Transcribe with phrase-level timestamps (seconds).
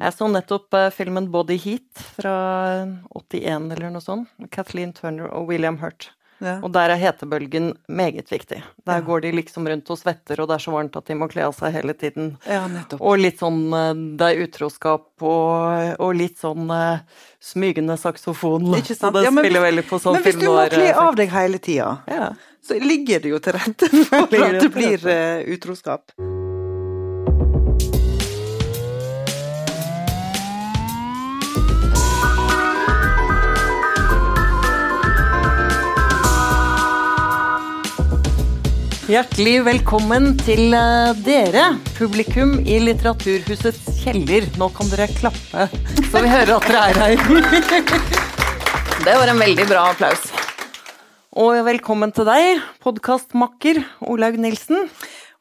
[0.00, 2.36] Jeg så nettopp eh, filmen Body Heat fra
[3.14, 4.28] 81 eller noe sånt.
[4.50, 6.10] Kathleen Turner og William Hurt.
[6.40, 6.54] Ja.
[6.64, 8.62] Og der er hetebølgen meget viktig.
[8.88, 9.00] Der Ja.
[9.04, 11.42] går de liksom rundt og svetter, og det er så varmt at de må kle
[11.44, 12.38] av seg hele tiden.
[12.48, 12.62] ja.
[12.98, 17.00] Og litt sånn eh, Det er utroskap og, og litt sånn eh,
[17.44, 18.72] smygende saksofon.
[18.80, 19.12] Ikke sant?
[19.20, 21.58] Det Ja, men- spiller veldig på sånn Men hvis du må kle av deg hele
[21.58, 22.32] tida, Ja.
[22.64, 24.30] så ligger det jo til rette for at
[24.64, 26.08] det blir eh, utroskap.
[39.10, 41.64] Hjertelig velkommen til eh, dere,
[41.96, 44.44] publikum i Litteraturhusets kjeller.
[44.60, 45.64] Nå kan dere klappe,
[46.12, 47.24] så vi hører at dere er her.
[49.06, 50.28] Det var en veldig bra applaus.
[51.42, 54.86] Og velkommen til deg, podkastmakker Olaug Nilsen.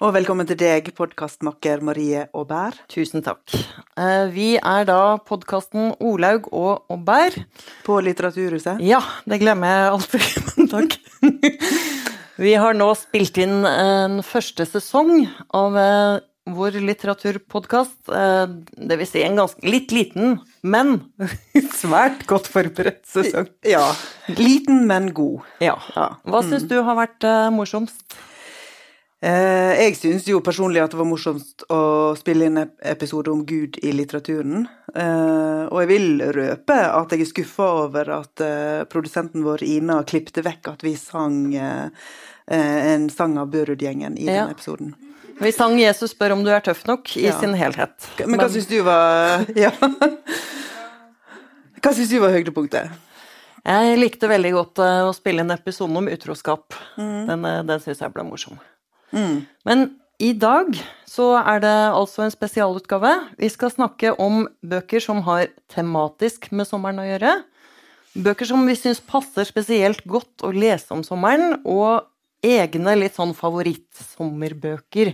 [0.02, 2.82] Og velkommen til deg, podkastmakker Marie Aubert.
[2.90, 3.54] Tusen takk.
[3.54, 7.38] Eh, Vi er da podkasten Olaug og Aubert.
[7.86, 8.82] På Litteraturhuset.
[8.82, 10.72] Ja, det glemmer jeg alltid.
[10.74, 10.98] Takk.
[12.40, 16.20] Vi har nå spilt inn en første sesong av eh,
[16.56, 17.98] vår litteraturpodkast.
[18.16, 18.46] Eh,
[18.90, 21.02] det vil si en ganske litt liten, men
[21.82, 23.50] svært godt forberedt sesong.
[23.68, 23.84] Ja.
[24.40, 25.44] Liten, men god.
[25.64, 25.76] Ja.
[26.24, 28.08] Hva syns du har vært eh, morsomst?
[29.22, 31.80] Eh, jeg syns jo personlig at det var morsomst å
[32.16, 34.62] spille inn en episode om Gud i litteraturen.
[34.96, 39.98] Eh, og jeg vil røpe at jeg er skuffa over at eh, produsenten vår Ina
[40.08, 41.42] klippte vekk at vi sang
[42.50, 44.46] en sang av Børud-gjengen i Ja.
[44.48, 44.96] den episoden.
[45.40, 47.40] Vi sang 'Jesus spør om du er tøff nok' i Ja.
[47.40, 48.08] sin helhet.
[48.26, 49.70] Men hva syns du var Ja.
[51.82, 52.90] Hva syns du var høydepunktet?
[53.66, 56.74] Jeg likte veldig godt å spille en episode om utroskap.
[56.98, 57.28] Mm.
[57.28, 58.58] Den, den syns jeg ble morsom.
[59.68, 59.88] Men
[60.20, 60.76] i dag
[61.08, 63.12] så er det altså en spesialutgave.
[63.40, 67.38] Vi skal snakke om bøker som har tematisk med sommeren å gjøre.
[68.20, 72.10] Bøker som vi syns passer spesielt godt å lese om sommeren, og
[72.44, 75.14] egne litt sånn favorittsommerbøker.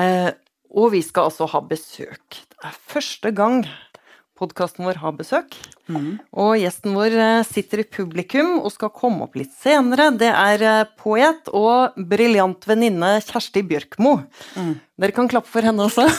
[0.00, 0.30] Eh,
[0.70, 2.40] og vi skal altså ha besøk.
[2.50, 3.64] Det er første gang
[4.40, 5.52] podkasten vår har besøk.
[6.32, 10.08] Og gjesten vår eh, sitter i publikum og skal komme opp litt senere.
[10.16, 14.16] Det er eh, poet og briljant venninne Kjersti Bjørkmo.
[15.00, 16.08] Dere kan klappe for henne også.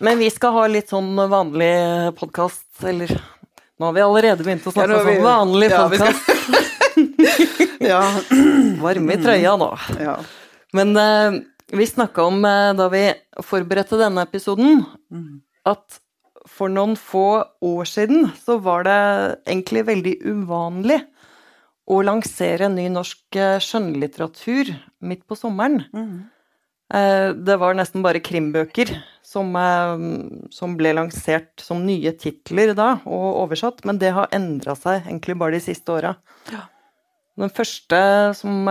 [0.00, 1.74] Men vi skal ha litt sånn vanlig
[2.16, 3.10] podkast, eller
[3.80, 6.24] Nå har vi allerede begynt å snakke vi- sånn vanlig ja, skal- podkast.
[7.80, 8.00] Ja.
[8.82, 9.70] Varme i trøya nå.
[10.00, 10.18] ja.
[10.76, 11.38] Men eh,
[11.72, 13.04] vi snakka om, eh, da vi
[13.46, 14.84] forberedte denne episoden,
[15.66, 16.00] at
[16.48, 18.98] for noen få år siden så var det
[19.46, 20.98] egentlig veldig uvanlig
[21.90, 25.84] å lansere ny norsk eh, skjønnlitteratur midt på sommeren.
[25.94, 26.28] Mm.
[26.90, 28.88] Det var nesten bare krimbøker
[29.22, 29.52] som,
[30.50, 35.36] som ble lansert som nye titler da, og oversatt, men det har endra seg egentlig
[35.38, 36.16] bare de siste åra.
[37.38, 38.00] Den første
[38.34, 38.66] som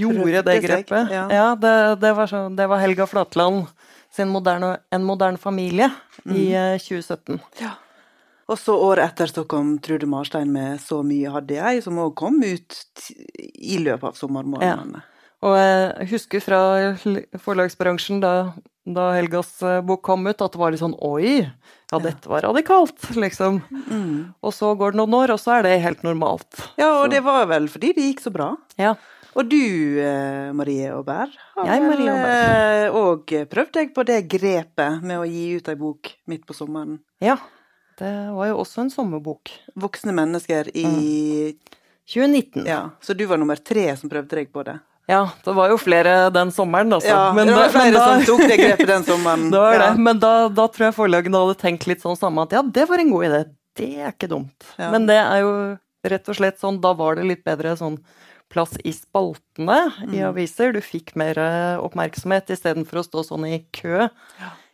[0.00, 1.24] gjorde det grepet, ja.
[1.32, 3.66] ja, det, det, var så, det var Helga Flatland
[4.16, 5.90] sin moderne, En moderne familie
[6.24, 6.36] i Mm.
[6.36, 7.40] i 2017.
[8.48, 12.14] Og så året etter så kom Trude Marstein med 'Så mye hadde jeg', som òg
[12.14, 12.76] kom ut
[13.58, 15.02] i løpet av sommermånedene.
[15.42, 16.60] Og jeg husker fra
[17.38, 18.52] forlagsbransjen da,
[18.86, 21.42] da Helgas eh, bok kom ut, at det var litt sånn Oi,
[21.92, 23.60] ja, dette var radikalt, liksom.
[23.90, 24.34] Mm.
[24.42, 26.48] Og så går det noen år, og så er det helt normalt.
[26.80, 28.56] Ja, og det var vel fordi det gikk så bra.
[28.80, 28.94] Ja.
[29.36, 35.02] Og du, eh, Marie Aubert, har Jeg, Marie vel òg prøvd deg på det grepet
[35.04, 36.98] med å gi ut ei bok midt på sommeren.
[37.20, 37.36] ja.
[37.96, 39.48] Det var jo også en sommerbok.
[39.80, 41.56] Voksne mennesker i
[42.04, 42.66] 2019.
[42.68, 44.74] Ja, så du var nummer tre som prøvde deg på det.
[45.08, 47.08] Ja, det var jo flere den sommeren, altså.
[47.08, 49.50] Ja, Men det var da- flere da- som tok det grepet den sommeren.
[49.54, 49.78] Det var ja.
[49.94, 49.98] det.
[50.02, 52.98] Men da, da tror jeg forlagene hadde tenkt litt sånn samme at ja, det var
[52.98, 53.40] en god idé.
[53.76, 54.68] Det er ikke dumt.
[54.76, 54.90] Ja.
[54.90, 55.52] Men det er jo
[56.04, 57.96] rett og slett sånn, da var det litt bedre sånn
[58.52, 60.28] plass i spaltene i Mm.
[60.30, 60.72] aviser.
[60.72, 64.08] Du fikk mer eh, oppmerksomhet istedenfor å stå sånn i kø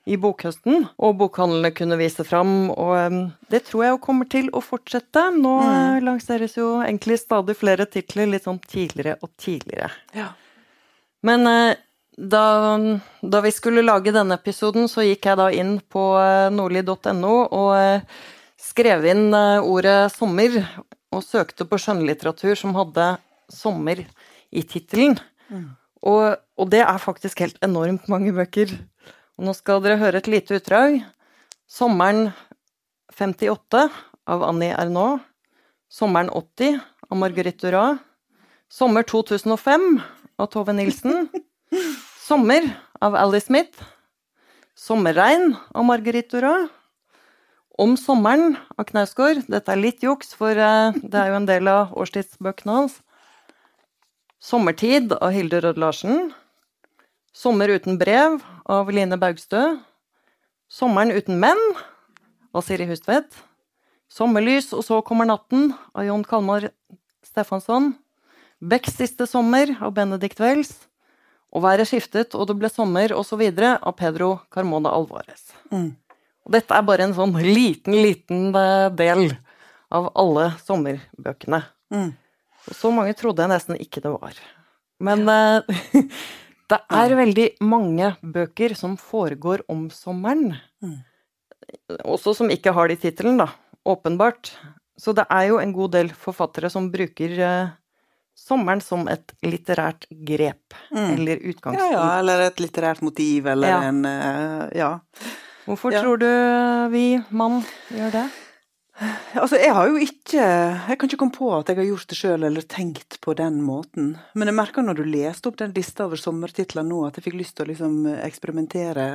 [0.06, 0.88] i bokhøsten.
[0.98, 5.30] Og bokhandlene kunne vise fram, og em, det tror jeg kommer til å fortsette.
[5.38, 5.96] Nå Mm.
[5.96, 9.90] eh, lanseres jo egentlig stadig flere titler litt sånn tidligere og tidligere.
[10.14, 10.28] Ja.
[11.22, 11.74] Men eh,
[12.18, 12.76] da,
[13.22, 17.74] da vi skulle lage denne episoden, så gikk jeg da inn på eh, nordli.no og
[17.76, 18.00] eh,
[18.58, 20.66] skrev inn eh, ordet 'sommer',
[21.12, 23.18] og søkte på skjønnlitteratur som hadde
[23.52, 24.06] 'sommer'
[24.52, 25.18] i tittelen.
[26.02, 28.72] Og, og det er faktisk helt enormt mange bøker.
[29.38, 31.02] Og nå skal dere høre et lite utdrag.
[31.68, 32.32] 'Sommeren
[33.12, 33.88] 58'
[34.26, 35.22] av Annie Ernaux.
[35.88, 38.00] 'Sommeren 80' av Marguerite Duras.
[38.68, 40.02] 'Sommer 2005'
[40.38, 41.28] av Tove Nilsen.
[42.26, 43.78] 'Sommer' av Alice Smith.
[44.76, 46.70] 'Sommerregn' av Marguerite Duras.
[47.78, 49.46] 'Om sommeren' av Knausgård.
[49.48, 52.98] Dette er litt juks, for eh, det er jo en del av årstidsbøkene hans.
[54.42, 56.32] 'Sommertid' av Hilde Rød Larsen.
[57.32, 59.78] 'Sommer uten brev' av Line Baugstø.
[60.68, 61.76] 'Sommeren uten menn'
[62.52, 63.30] av Siri Hustvedt.
[64.10, 66.72] 'Sommerlys, og så kommer natten' av Jon Kalmar
[67.22, 67.94] Stefansson.
[68.60, 70.88] 'Becks siste sommer' av Benedict Wells.
[71.52, 73.42] 'Og været skiftet, og det ble sommer', osv.
[73.62, 75.52] av Pedro Carmona Alvarez.
[75.70, 75.94] Mm.
[76.44, 79.36] Og dette er bare en sånn liten, liten eh, del
[79.92, 81.62] av alle sommerbøkene.
[81.94, 82.16] Mm.
[82.70, 84.36] Så mange trodde jeg nesten ikke det var.
[85.02, 85.62] Men eh,
[86.70, 90.54] det er veldig mange bøker som foregår om sommeren.
[90.82, 91.00] Mm.
[92.06, 93.48] Også som ikke har de tittelen, da.
[93.88, 94.52] Åpenbart.
[94.98, 97.72] Så det er jo en god del forfattere som bruker eh,
[98.38, 100.76] sommeren som et litterært grep.
[100.94, 101.08] Mm.
[101.16, 101.96] Eller utgangspunkt.
[101.96, 103.80] ja, eller et litterært motiv, eller Ja.
[103.90, 104.92] en eh, Ja.
[105.66, 106.00] Hvorfor Ja.
[106.02, 106.26] tror du
[106.90, 107.60] vi mann
[107.90, 108.24] gjør det?
[109.32, 112.18] Altså, jeg har jo ikke Jeg kan ikke komme på at jeg har gjort det
[112.18, 114.12] sjøl eller tenkt på den måten.
[114.36, 117.38] Men jeg merka når du leste opp den lista over sommertitler nå, at jeg fikk
[117.40, 119.06] lyst til å liksom eksperimentere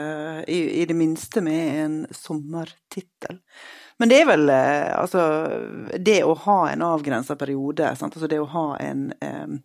[0.49, 3.37] i, i det minste med en sommertittel.
[3.97, 5.21] Men det er vel eh, altså
[5.97, 8.17] Det å ha en avgrensa periode, sant?
[8.17, 9.57] altså det å ha en eh,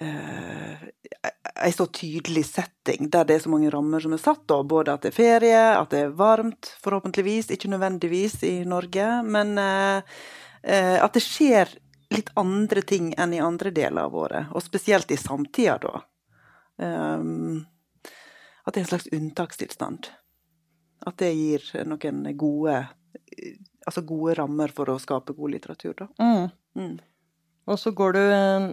[0.00, 4.62] ei så tydelig setting, der det er så mange rammer som er satt, da.
[4.64, 9.58] både at det er ferie, at det er varmt, forhåpentligvis, ikke nødvendigvis i Norge, men
[9.60, 10.00] eh,
[10.62, 11.74] eh, at det skjer
[12.10, 16.00] litt andre ting enn i andre deler av året, og spesielt i samtida, da.
[16.80, 20.08] At det er en slags unntakstilstand.
[21.06, 22.86] At det gir noen gode
[23.86, 26.06] Altså gode rammer for å skape god litteratur, da.
[26.20, 26.48] Mm.
[26.76, 26.96] Mm.
[27.72, 28.66] Og så går du eh,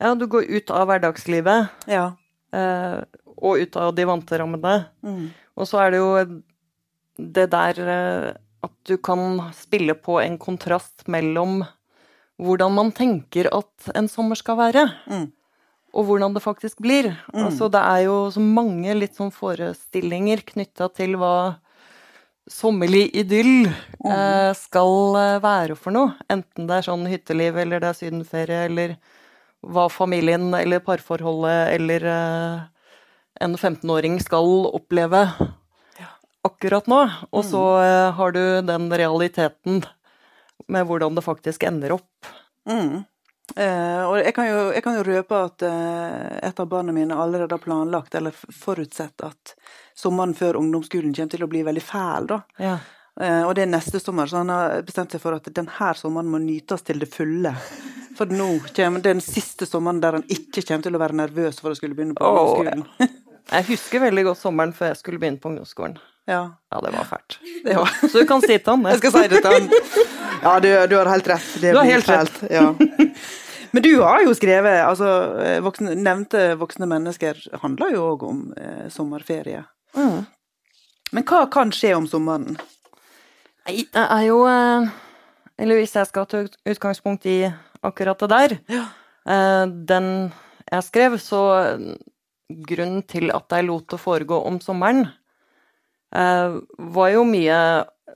[0.00, 1.68] Ja, du går ut av hverdagslivet.
[1.90, 2.12] Ja.
[2.52, 3.02] eh,
[3.42, 4.84] og ut av de vante rammene.
[5.02, 5.30] Mm.
[5.56, 6.42] Og så er det jo
[7.18, 11.64] det der eh, at du kan spille på en kontrast mellom
[12.42, 15.32] hvordan man tenker at en sommer skal være, Mm.
[15.94, 17.10] og hvordan det faktisk blir.
[17.34, 17.44] Mm.
[17.46, 21.56] Altså, det er jo så mange litt sånn forestillinger knytta til hva
[22.50, 26.14] sommerlig idyll eh, skal eh, være for noe.
[26.32, 28.96] Enten det er sånn hytteliv, eller det er sydenferie, eller
[29.62, 32.60] hva familien eller parforholdet eller eh,
[33.42, 35.26] en 15-åring skal oppleve
[36.42, 37.00] akkurat nå.
[37.30, 39.82] Og så eh, har du den realiteten
[40.68, 42.30] med hvordan det faktisk ender opp.
[42.68, 43.02] Mm.
[43.56, 47.16] Eh, og jeg kan, jo, jeg kan jo røpe at eh, et av barna mine
[47.18, 49.54] allerede har planlagt, eller forutsett, at
[49.98, 52.40] sommeren før ungdomsskolen kommer til å bli veldig fæl, da.
[52.62, 52.76] Ja.
[53.20, 56.30] Eh, og det er neste sommer, så han har bestemt seg for at denne sommeren
[56.32, 57.52] må nytes til det fulle.
[58.16, 61.72] For nå kommer den siste sommeren der han ikke kommer til å være nervøs for
[61.72, 62.86] å skulle begynne på ungdomsskolen.
[63.52, 65.96] Jeg husker veldig godt sommeren før jeg skulle begynne på ungdomsskolen.
[66.30, 67.34] Ja, Ja, det var fælt.
[67.64, 69.66] det var Så du kan si til han Jeg skal si det til han.
[70.44, 71.48] Ja, du, du har helt rett.
[71.60, 72.38] Det Du har helt rett.
[72.50, 72.68] Ja.
[73.74, 75.08] Men du har jo skrevet altså,
[75.42, 79.64] eh, voksne, Nevnte voksne mennesker handler jo òg om eh, sommerferie.
[79.98, 80.22] Mm.
[81.12, 82.56] Men hva kan skje om sommeren?
[83.66, 84.88] Nei, det er jo eh,
[85.62, 87.38] Eller hvis jeg skal ta utgangspunkt i
[87.82, 88.84] akkurat det der Ja.
[89.26, 90.08] eh, Den
[90.72, 91.96] jeg skrev, så eh,
[92.68, 95.02] grunnen til at jeg lot det foregå om sommeren,
[96.14, 97.58] eh, var jo mye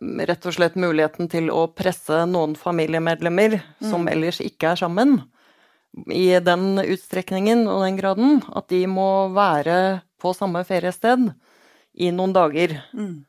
[0.01, 5.19] mm, rett og slett muligheten til å presse noen familiemedlemmer som ellers ikke er sammen,
[6.13, 11.31] i den utstrekningen og den graden at de må være på samme feriested
[11.97, 12.79] i noen dager.
[12.93, 13.25] Mm.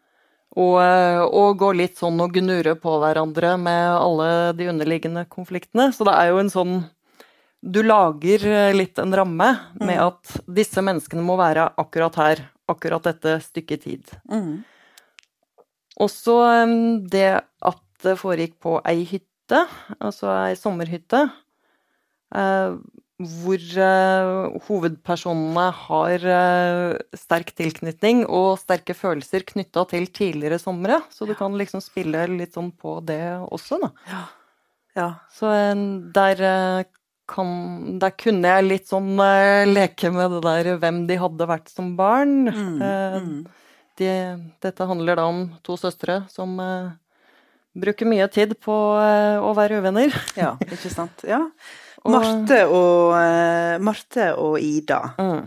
[0.57, 5.91] Og, eh, og gå litt sånn og gnure på hverandre med alle de underliggende konfliktene.
[5.93, 6.77] Så det er jo en sånn
[7.61, 9.47] Du lager eh, litt en ramme
[9.81, 14.11] med at disse menneskene må være akkurat her, akkurat dette stykket tid.
[14.29, 14.61] Mm.
[16.05, 16.75] Også eh,
[17.09, 19.63] det at det foregikk på ei hytte,
[19.97, 21.23] altså ei sommerhytte,
[22.37, 22.77] eh,
[23.17, 30.99] hvor uh, hovedpersonene har uh, sterk tilknytning og sterke følelser knytta til tidligere somre.
[31.09, 33.89] Så du kan liksom spille litt sånn på det også, da.
[34.97, 35.09] Ja.
[35.33, 35.79] Så eh,
[36.13, 36.85] der uh,
[37.29, 39.19] kan Der kunne jeg litt sånn
[39.67, 42.47] leke med det der hvem de hadde vært som barn.
[42.47, 42.77] Mm.
[42.79, 43.41] Mm.
[43.99, 44.11] de,
[44.63, 46.55] dette handler da om to søstre som
[47.75, 50.15] bruker mye tid på å være uvenner.
[50.39, 51.27] ja, ikke sant.
[51.27, 51.41] Ja.
[52.07, 55.01] Og- Marte og, uh, Marte og Ida.
[55.19, 55.45] Mm.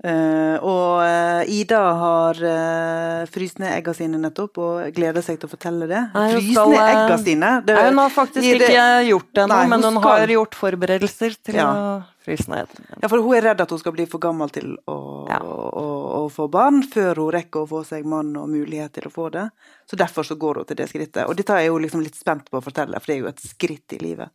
[0.00, 5.50] Uh, og uh, Ida har uh, fryst ned egga sine nettopp, og gleder seg til
[5.50, 5.98] å fortelle det.
[6.14, 7.50] Nei, Fryst ned egga sine?
[7.66, 10.14] Det, Nei, hun har faktisk det- ikke gjort det ennå, men hun skal.
[10.22, 11.66] har gjort forberedelser til Ja.
[11.68, 12.72] å fryse ned.
[13.02, 15.38] Ja, for hun er redd at hun skal bli for gammel til å, Ja.
[15.44, 19.12] å å få barn før hun rekker å få seg mann og mulighet til å
[19.12, 19.50] få det.
[19.90, 21.28] Så derfor så går hun til det skrittet.
[21.28, 23.36] Og dette er hun liksom litt spent på å fortelle, for det er jo et
[23.44, 24.30] skritt i livet.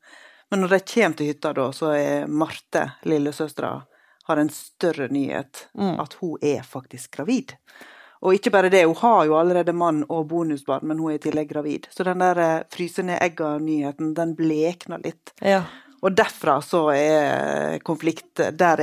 [0.51, 3.73] Men når de kommer til hytta da, så er Marte, lillesøstera,
[4.27, 5.67] har en større nyhet.
[5.77, 5.99] Mm.
[5.99, 7.55] At hun er faktisk gravid.
[8.25, 11.23] Og ikke bare det, hun har jo allerede mann og bonusbarn, men hun er i
[11.25, 11.89] tillegg gravid.
[11.93, 15.33] Så den der eh, fryse ned egga-nyheten, den blekner litt.
[15.45, 15.65] Ja.
[16.05, 18.73] Og derfra så er konflikt er, Da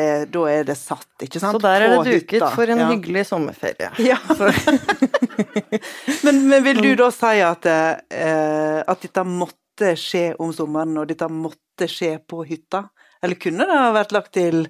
[0.51, 1.55] er det satt, ikke sant?
[1.55, 2.51] Så der er På det duket hytta.
[2.55, 2.89] for en ja.
[2.91, 3.91] hyggelig sommerferie.
[4.03, 4.19] Ja.
[6.25, 9.62] men, men vil du da si at, eh, at dette måtte
[9.99, 12.87] skje om sommeren, og dette måtte skje på hytta?
[13.23, 14.65] Eller kunne det ha vært lagt til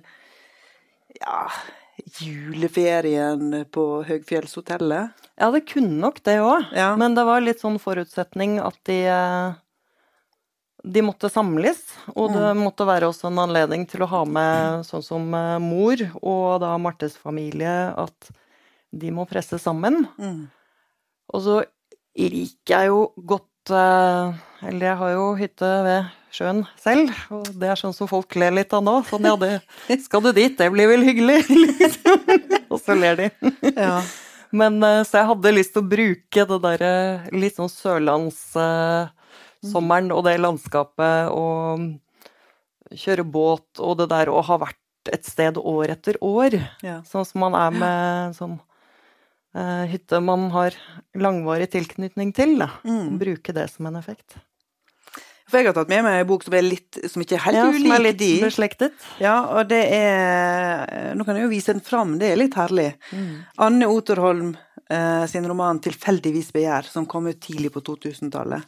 [1.19, 1.47] ja,
[2.21, 5.27] juleferien på Høgfjellshotellet?
[5.41, 6.73] Ja, det kunne nok det òg.
[6.77, 6.93] Ja.
[7.01, 9.61] Men det var litt sånn forutsetning at de eh,
[10.83, 11.79] de måtte samles,
[12.17, 16.01] og det måtte være også en anledning til å ha med sånn som eh, mor
[16.19, 18.33] og da Martes familie, at
[18.91, 20.03] de må presse sammen.
[20.19, 20.49] Mm.
[21.33, 21.61] Og så
[22.19, 24.35] liker jeg jo godt eh,
[24.69, 28.51] Eller jeg har jo hytte ved sjøen selv, og det er sånn som folk ler
[28.57, 29.03] litt av nå.
[29.05, 29.61] Sånn ja, det
[30.01, 31.45] skal du dit, det blir vel hyggelig?
[31.81, 32.19] Liksom.
[32.73, 33.31] og så ler de.
[33.77, 34.01] Ja.
[34.53, 36.95] Men eh, så jeg hadde lyst til å bruke det derre
[37.37, 41.81] litt sånn sørlandssommeren og det landskapet og
[42.93, 44.79] kjøre båt og det der å ha vært
[45.13, 46.55] et sted år etter år.
[46.85, 47.03] Ja.
[47.09, 48.65] Sånn som man er med sånn eh,
[49.55, 50.73] hytte man har
[51.19, 52.55] langvarig tilknytning til.
[52.63, 52.71] Da.
[52.89, 53.19] Mm.
[53.21, 54.39] Bruke det som en effekt.
[55.53, 57.59] For jeg har tatt med meg en bok som er litt Som ikke er helt
[57.59, 58.31] Ja, ulik som er litt de.
[58.41, 59.07] beslektet.
[59.21, 62.95] Ja, og det er Nå kan jeg jo vise den fram, det er litt herlig.
[63.61, 64.55] Anne Oterholm
[64.89, 68.65] eh, sin roman 'Tilfeldigvis begjær', som kom ut tidlig på 2000-tallet.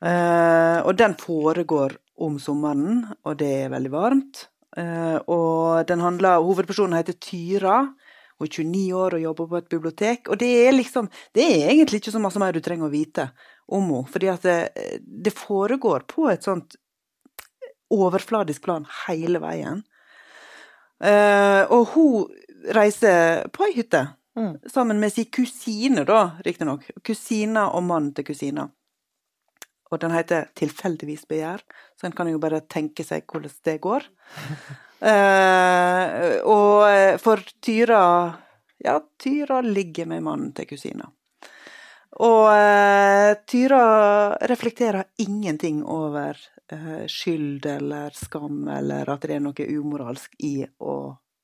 [0.00, 4.46] Eh, og den foregår om sommeren, og det er veldig varmt.
[4.76, 7.82] Eh, og den handler Hovedpersonen heter Tyra.
[8.40, 10.30] Hun er 29 år og jobber på et bibliotek.
[10.32, 13.30] Og det er liksom Det er egentlig ikke så masse mer du trenger å vite
[13.70, 14.58] om henne, fordi at det,
[15.04, 16.74] det foregår på et sånt
[17.90, 19.84] overfladisk plan hele veien.
[21.00, 24.02] Uh, og hun reiser på ei hytte
[24.36, 24.58] Mm.
[24.70, 26.84] sammen med sin kusine, da, riktignok.
[27.04, 28.70] Kusina og mannen til kusina.
[29.90, 31.62] Og den heter 'Tilfeldigvis begjær',
[32.00, 34.04] så en kan jo bare tenke seg hvordan det går.
[35.00, 38.02] Eh, og for Tyra
[38.84, 41.08] Ja, Tyra ligger med mannen til kusina.
[42.20, 43.82] Og eh, Tyra
[44.50, 46.36] reflekterer ingenting over
[46.72, 50.96] eh, skyld eller skam, eller at det er noe umoralsk i å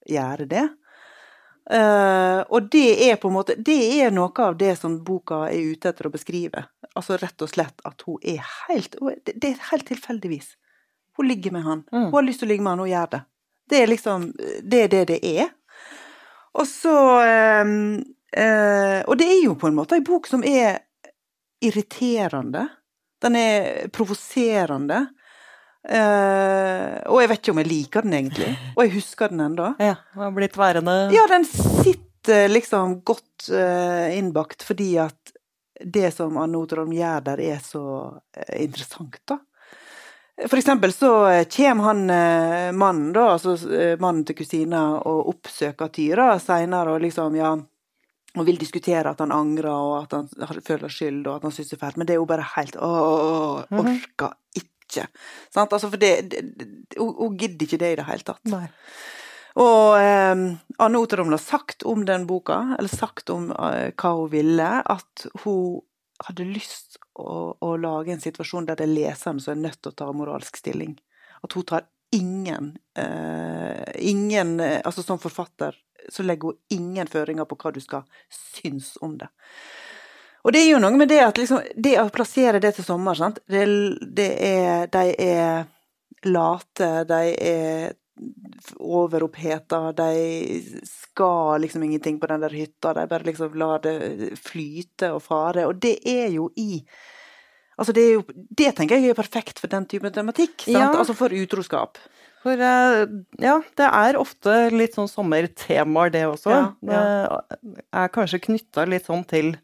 [0.08, 0.66] gjøre det.
[1.70, 5.72] Eh, og det er på en måte Det er noe av det som boka er
[5.72, 6.66] ute etter å beskrive.
[6.94, 8.94] Altså rett og slett at hun er helt
[9.26, 10.52] Det det er helt tilfeldigvis.
[11.16, 11.82] Hun ligger med han.
[11.92, 12.04] Mm.
[12.04, 13.22] Hun har lyst til å ligge med han, hun gjør det.
[13.68, 14.32] Det er liksom
[14.62, 15.50] Det er det det er.
[16.56, 17.74] Og så eh,
[18.42, 20.80] eh, Og det er jo på en måte ei bok som er
[21.64, 22.66] irriterende.
[23.22, 25.06] Den er provoserende.
[25.88, 28.50] Eh, og jeg vet ikke om jeg liker den egentlig.
[28.74, 29.70] Og jeg husker den ennå.
[29.82, 35.34] Ja, den har blitt værende Ja, den sitter liksom godt eh, innbakt fordi at
[35.84, 37.84] det som Anne Oterholm gjør der, er så
[38.34, 39.38] eh, interessant, da.
[40.36, 45.30] For eksempel så eh, kommer han eh, mannen, da, altså eh, mannen til kusina, og
[45.32, 47.54] oppsøker Tyra seinere og liksom, ja
[48.36, 51.70] og vil diskutere at han angrer, og at han føler skyld, og at han syns
[51.72, 51.96] det er fælt.
[51.96, 52.90] Men det er jo bare helt Å,
[53.80, 55.06] orker ikke.
[55.52, 55.72] Sant?
[55.72, 58.42] Altså, for det, det, det hun gidder ikke det i det hele tatt.
[58.52, 58.66] Nei.
[59.56, 60.42] Og eh,
[60.84, 65.26] Anne Oterholm har sagt om den boka, eller sagt om eh, hva hun ville, at
[65.44, 65.80] hun
[66.28, 69.92] hadde lyst å, å lage en situasjon der det er leseren som er nødt til
[69.92, 70.96] å ta moralsk stilling.
[71.42, 75.74] At hun tar ingen uh, Ingen eh, Altså som forfatter
[76.08, 79.26] så legger hun ingen føringer på hva du skal synes om det.
[80.46, 83.18] Og det er jo noe med det at liksom Det å plassere det til sommer,
[83.18, 83.64] sant det,
[84.00, 85.66] det er De er
[86.26, 87.96] late, de er
[88.76, 95.12] overoppheta, de skal liksom ingenting på den der hytta, de bare liksom lar det flyte
[95.16, 95.66] og fare.
[95.68, 96.82] Og det er jo i
[97.76, 98.22] Altså det er jo
[98.56, 100.64] Det tenker jeg er perfekt for den typen tematikk.
[100.72, 100.88] Ja.
[100.96, 102.00] Altså for utroskap.
[102.40, 103.02] For eh,
[103.42, 106.54] ja, det er ofte litt sånn sommertemaer, det også.
[106.54, 109.56] Ja, Det er kanskje knytta litt sånn til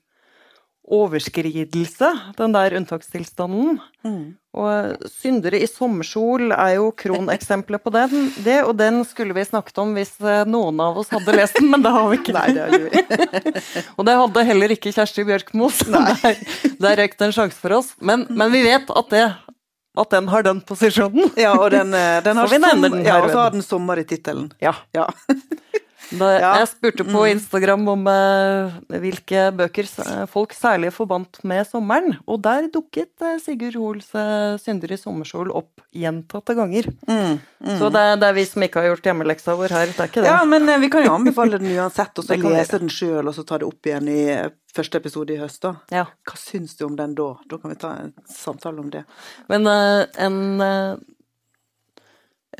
[0.83, 3.79] overskridelse, den der unntakstilstanden.
[4.05, 4.35] Mm.
[4.53, 9.79] Og 'Syndere i sommersol' er jo kroneksempelet på den, det, og den skulle vi snakket
[9.79, 12.35] om hvis eh, noen av oss hadde lest den, men det har vi ikke.
[12.37, 13.55] Nei, det har vi.
[13.97, 16.43] Og det hadde heller ikke Kjersti Bjørkmo, så der,
[16.83, 17.95] der røk det en sjanse for oss.
[18.01, 19.25] Men, men vi vet at, det,
[20.03, 21.33] at den har den posisjonen.
[21.39, 23.55] Ja, og den, eh, den har, Så vi nevner som, den ja, og så har
[23.55, 24.51] den sommer i tittelen.
[24.61, 24.75] Ja.
[24.93, 25.09] Ja.
[26.19, 26.29] Da.
[26.41, 27.31] Jeg spurte på mm.
[27.33, 29.89] Instagram om uh, hvilke bøker
[30.31, 35.53] folk særlig forbandt med sommeren, og der dukket uh, Sigurd Hoels uh, 'Synder i sommerskjol'
[35.55, 36.89] opp gjentatte ganger.
[37.09, 37.79] Mm, mm.
[37.81, 40.25] Så det, det, er vi som ikke har gjort hjemmeleksa vår her, det er ikke
[40.25, 40.33] det.
[40.33, 43.47] Ja, men vi kan jo anbefale den uansett, og så lese den sjøl, og så
[43.49, 44.21] ta det opp igjen i
[44.73, 45.75] første episode i høst, da.
[45.93, 46.07] Ja.
[46.29, 47.33] Hva syns du om den da?
[47.49, 49.05] Da kan vi ta en samtale om det.
[49.53, 50.39] Men en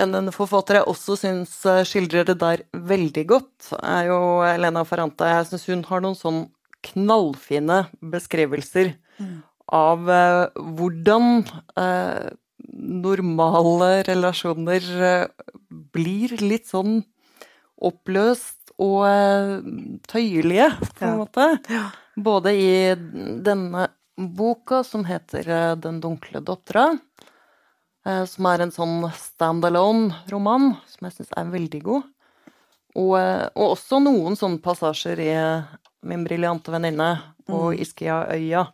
[0.01, 5.29] en forfatter jeg også syns eh, skildrer det der veldig godt, er jo Elena Ferrante.
[5.29, 6.43] Jeg syns hun har noen sånn
[6.83, 9.35] knallfine beskrivelser mm.
[9.79, 11.45] av uh, hvordan
[11.79, 12.33] eh,
[12.73, 15.53] normale relasjoner uh,
[15.95, 17.05] blir litt sånn
[17.83, 19.05] oppløst og
[20.11, 21.19] tøyelige, på en ja.
[21.19, 21.47] måte.
[21.71, 21.87] Ja.
[22.19, 22.73] Både i
[23.45, 25.49] denne boka som heter
[25.81, 27.12] Den dunkle dattera, Eh,
[28.03, 32.09] som er en sånn standalone-roman, som jeg syns er veldig god.
[32.99, 35.33] Og, eh, og, også noen sånne passasjer i
[36.03, 37.13] Min briljante venninne
[37.47, 37.83] og mm.
[37.85, 38.65] Iskia-øya,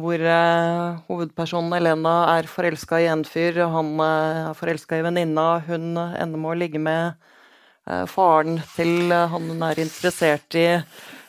[0.00, 5.58] hvor uh, hovedpersonen Elena er forelska i en fyr, han uh, er forelska i venninna,
[5.66, 7.18] hun ender med å ligge med
[7.84, 10.64] uh, faren til han hun er interessert i.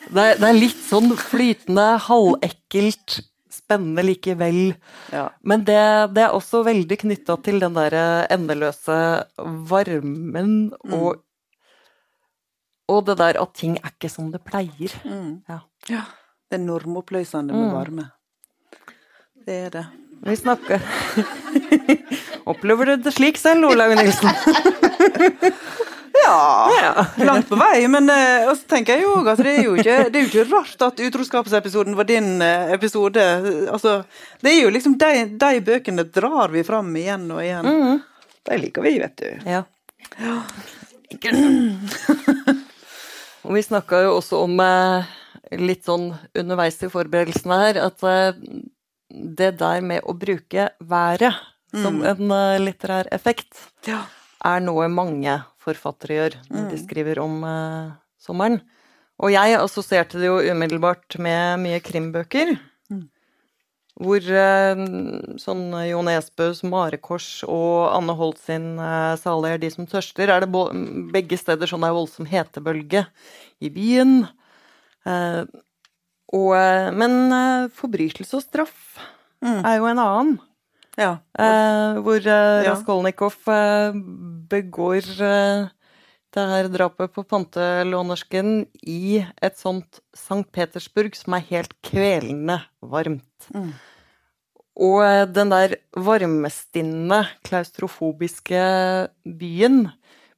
[0.08, 3.18] Det er, det er litt sånn flytende, halvekkelt
[3.56, 4.74] spennende likevel.
[5.12, 5.26] Ja.
[5.42, 5.80] Men det,
[6.16, 8.98] det, er også veldig knytta til den derre endeløse
[9.70, 10.98] varmen mm.
[10.98, 11.22] og
[12.86, 14.92] Og det der at ting er ikke som det pleier.
[15.02, 15.42] Mm.
[15.48, 15.58] Ja.
[15.90, 16.04] ja.
[16.46, 17.72] Det er normoppløsende med mm.
[17.74, 18.04] varme.
[19.46, 19.86] Det er det.
[20.26, 20.80] Vi snakker
[22.50, 24.30] Opplever du det slik selv, Olaug Nilsen?
[26.24, 27.88] Ja, langt på vei.
[27.88, 30.46] Men uh, også tenker jeg jo at det er jo ikke, det er jo ikke
[30.52, 33.22] rart at utroskapsepisoden var din uh, episode.
[33.72, 33.98] Altså,
[34.44, 37.66] det er jo liksom de, de, bøkene drar vi fram igjen og igjen.
[37.66, 38.00] Mm.
[38.46, 39.50] De liker vi, vet du.
[39.50, 39.62] Ja.
[40.22, 40.36] ja.
[43.46, 45.06] og vi snakka jo også om uh,
[45.58, 48.06] litt sånn underveis i forberedelsene her, at
[49.08, 51.36] det der med å bruke været
[51.74, 51.82] mm.
[51.84, 52.32] som en
[52.64, 54.02] litterær effekt, ja.
[54.42, 56.82] er noe mange forfattere gjør når de mm.
[56.84, 58.60] skriver om uh, sommeren.
[59.22, 62.56] Og jeg assosierte det jo umiddelbart med mye krimbøker.
[62.92, 63.04] Mm.
[63.96, 64.82] Hvor uh,
[65.40, 70.44] sånn Jo Nesbøs 'Marekors' og Anne Holt sin uh, 'Salig er de som tørster' er
[70.44, 70.66] det
[71.14, 73.06] begge steder sånn ei voldsom hetebølge
[73.60, 74.26] i byen.
[75.06, 75.48] Uh,
[76.34, 76.58] og,
[76.98, 77.30] men
[77.70, 78.98] forbrytelse og straff
[79.38, 79.60] mm.
[79.62, 80.38] er jo en annen.
[80.96, 81.18] Ja.
[81.38, 83.96] Eh, hvor eh, Raskolnikov eh,
[84.48, 85.66] begår eh,
[86.36, 90.44] det her drapet på pantelånersken i et sånt St.
[90.52, 93.50] Petersburg som er helt kvelende varmt.
[93.54, 93.74] Mm.
[94.86, 98.64] Og eh, den der varmestinnende, klaustrofobiske
[99.24, 99.86] byen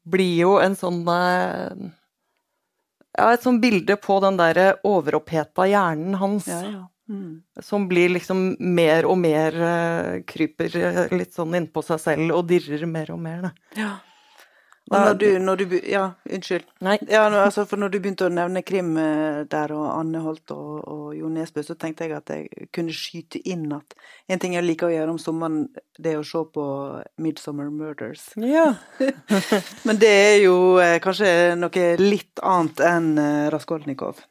[0.08, 1.88] blir jo en sånn eh,
[3.18, 6.46] Ja, et sånt bilde på den derre overoppheta hjernen hans.
[6.50, 6.84] Ja, ja.
[7.08, 7.40] Mm.
[7.64, 12.44] Som blir liksom mer og mer uh, kryper uh, litt sånn innpå seg selv og
[12.50, 13.54] dirrer mer og mer, da.
[13.78, 13.94] Ja.
[14.88, 16.64] Og når du, når du Ja, unnskyld.
[17.10, 20.78] Ja, altså, for når du begynte å nevne krim eh, der, og Anne Holt og,
[20.88, 23.96] og Jo Nesbø, så tenkte jeg at jeg kunne skyte inn at
[24.28, 25.66] en ting jeg liker å gjøre om sommeren,
[25.98, 26.64] det er å se på
[27.18, 28.30] 'Midsummer Murders'.
[28.40, 28.74] Ja.
[29.86, 34.24] Men det er jo eh, kanskje noe litt annet enn eh, Raskolnikov.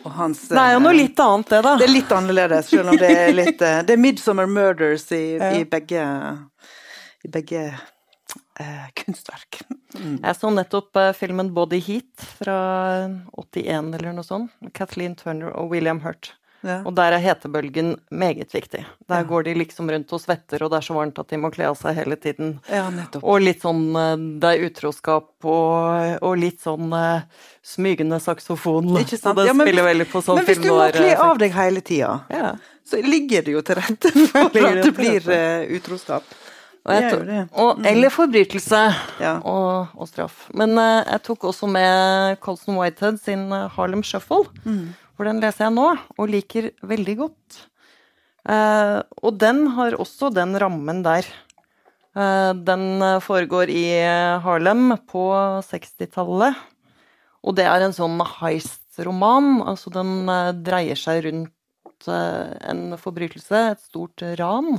[0.00, 1.76] Og hans, det er jo noe litt annet, det, da.
[1.76, 5.24] Det er litt annerledes, selv om det er litt eh, Det er 'Midsummer Murders' i,
[5.36, 5.50] ja.
[5.58, 6.04] i begge,
[7.26, 7.64] i begge
[8.60, 9.60] eh, kunstverk.
[9.98, 10.16] Mm.
[10.22, 12.58] Jeg så nettopp eh, filmen 'Body Heat' fra
[13.36, 14.52] 81 eller noe sånt.
[14.72, 16.32] Kathleen Turner og William Hurt.
[16.60, 16.80] Ja.
[16.84, 18.82] Og der er hetebølgen meget viktig.
[19.08, 19.26] Der ja.
[19.26, 21.70] går de liksom rundt og svetter, og det er så varmt at de må kle
[21.70, 22.58] av seg hele tiden.
[22.68, 22.84] Ja.
[23.22, 27.24] Og litt sånn eh, Det er utroskap og, og litt sånn uh,
[27.64, 28.92] smygende saksofon.
[29.00, 29.32] Ikke sant?
[29.32, 30.44] Og det men, spiller veldig på sånn film.
[30.44, 32.12] Men hvis du må kle av deg hele tida,
[32.90, 36.38] så ligger det jo til rette for at det blir uh, utroskap.
[36.80, 37.16] Og jeg,
[37.60, 37.86] og, mm.
[37.90, 38.78] eller forbrytelse
[39.44, 40.46] og, og, straff.
[40.56, 44.46] Men uh, jeg tok også med Colson Whitehead sin Harlem Shuffle.
[44.64, 44.90] Mm.
[45.20, 45.84] For den leser jeg nå,
[46.16, 47.56] og liker veldig godt.
[48.48, 51.26] Uh, og den har også den rammen der.
[52.16, 53.82] Uh, den foregår i
[54.40, 55.26] Harlem på
[55.66, 56.56] 60-tallet.
[57.44, 59.58] Og det er en sånn heist-roman.
[59.68, 64.78] Altså den uh, dreier seg rundt en forbrytelse, et stort ran,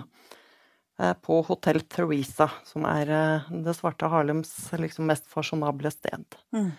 [1.22, 3.12] på Hotell Theresa, som er
[3.46, 6.26] det svarte Harlems liksom, mest fasjonable sted.
[6.50, 6.72] Mm.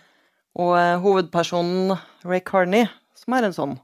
[0.59, 1.95] Og hovedpersonen
[2.27, 3.75] Ray Carney som er en sånn,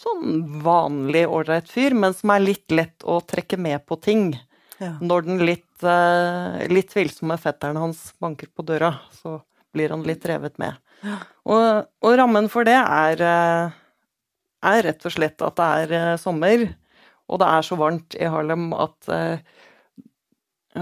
[0.00, 4.32] sånn vanlig ålreit fyr, men som er litt lett å trekke med på ting.
[4.78, 4.96] Ja.
[5.00, 9.38] Når den litt, uh, litt tvilsomme fetteren hans banker på døra, så
[9.74, 10.78] blir han litt revet med.
[11.04, 13.74] Og, og rammen for det er, eh,
[14.70, 16.66] er rett og slett at det er eh, sommer,
[17.28, 19.44] og det er så varmt i Harlem at eh,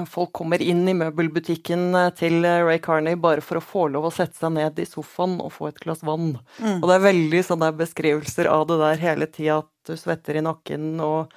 [0.08, 4.08] folk kommer inn i møbelbutikken eh, til eh, Ray Carney bare for å få lov
[4.08, 6.38] å sette seg ned i sofaen og få et glass vann.
[6.58, 6.78] Mm.
[6.80, 10.44] Og det er veldig sånne beskrivelser av det der hele tida, at du svetter i
[10.44, 11.32] nakken, og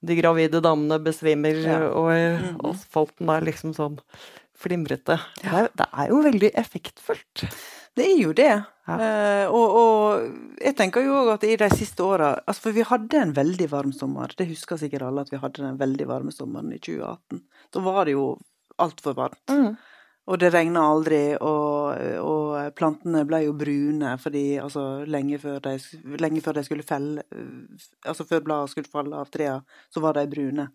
[0.00, 1.78] de gravide damene besvimer, Ja.
[1.90, 2.60] og mm.
[2.70, 3.98] asfalten er liksom sånn
[4.58, 5.18] flimrete.
[5.42, 7.44] Det, er, det er jo veldig effektfullt.
[7.98, 8.52] Det er jo det.
[8.88, 8.96] Ja.
[8.96, 12.86] Eh, og, og jeg tenker jo òg at i de siste åra altså For vi
[12.88, 14.32] hadde en veldig varm sommer.
[14.38, 17.42] Det husker sikkert alle at vi hadde den veldig varme sommeren i 2018.
[17.74, 18.30] Da var det jo
[18.80, 19.44] altfor varmt.
[19.52, 19.76] Mm.
[20.28, 25.78] Og det regna aldri, og, og plantene ble jo brune fordi altså lenge før de,
[26.20, 27.24] lenge før de skulle felle
[28.04, 30.68] Altså før bladene skulle falle av trærne, så var de brune.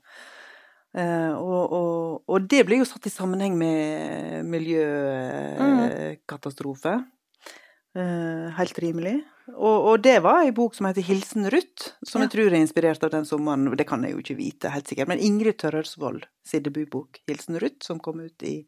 [0.94, 6.94] Uh, og, og, og det blir jo satt i sammenheng med miljøkatastrofe.
[6.94, 7.02] Eh,
[7.96, 9.20] helt rimelig.
[9.54, 12.28] Og, og det var ei bok som heter 'Hilsen Ruth', som Ja.
[12.28, 13.76] jeg tror er inspirert av den sommeren.
[13.78, 17.84] Det kan jeg jo ikke vite helt sikkert, men Ingrid Tørrelsvold sin debutbok 'Hilsen Ruth',
[17.84, 18.66] som kom ut i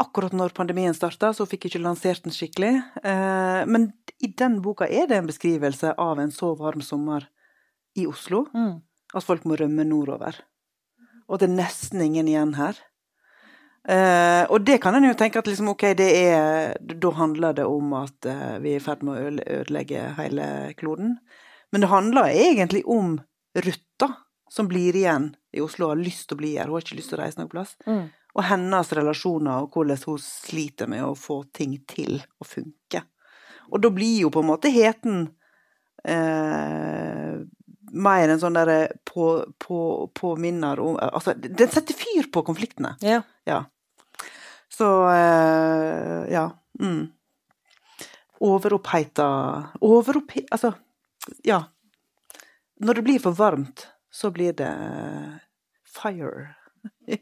[0.00, 2.82] akkurat når pandemien starta, så fikk jeg ikke lansert den skikkelig.
[3.04, 7.26] Eh, men i den boka er det en beskrivelse av en så varm sommer
[7.96, 8.82] i Oslo Mm.
[9.14, 10.34] at folk må rømme nordover.
[11.28, 12.74] Og det er nesten ingen igjen her.
[13.88, 17.64] Eh, og det kan en jo tenke at liksom, ok, det er Da handler det
[17.64, 21.16] om at uh, vi er i ferd med å ødelegge hele kloden.
[21.72, 23.18] Men det handler egentlig om
[23.56, 24.10] Rutta,
[24.50, 26.68] som blir igjen i Oslo og har lyst til å bli her.
[26.68, 27.76] Hun har ikke lyst til å reise noen plass.
[27.86, 28.10] Mm.
[28.36, 33.02] Og hennes relasjoner, og hvordan hun sliter med å få ting til å funke.
[33.70, 35.24] Og da blir jo på en måte heten
[36.04, 37.38] eh,
[37.90, 39.26] mer en sånn derre på,
[39.58, 39.78] på,
[40.16, 42.94] påminner om Altså, den setter fyr på konfliktene.
[43.04, 43.22] Ja.
[43.48, 43.64] Ja.
[44.70, 46.46] Så uh, ja.
[46.80, 47.10] Mm.
[48.40, 49.26] Overoppheita
[49.84, 50.32] Overopp...
[50.50, 50.72] Altså,
[51.44, 51.64] ja.
[52.80, 54.72] Når det blir for varmt, så blir det
[55.84, 56.54] fire.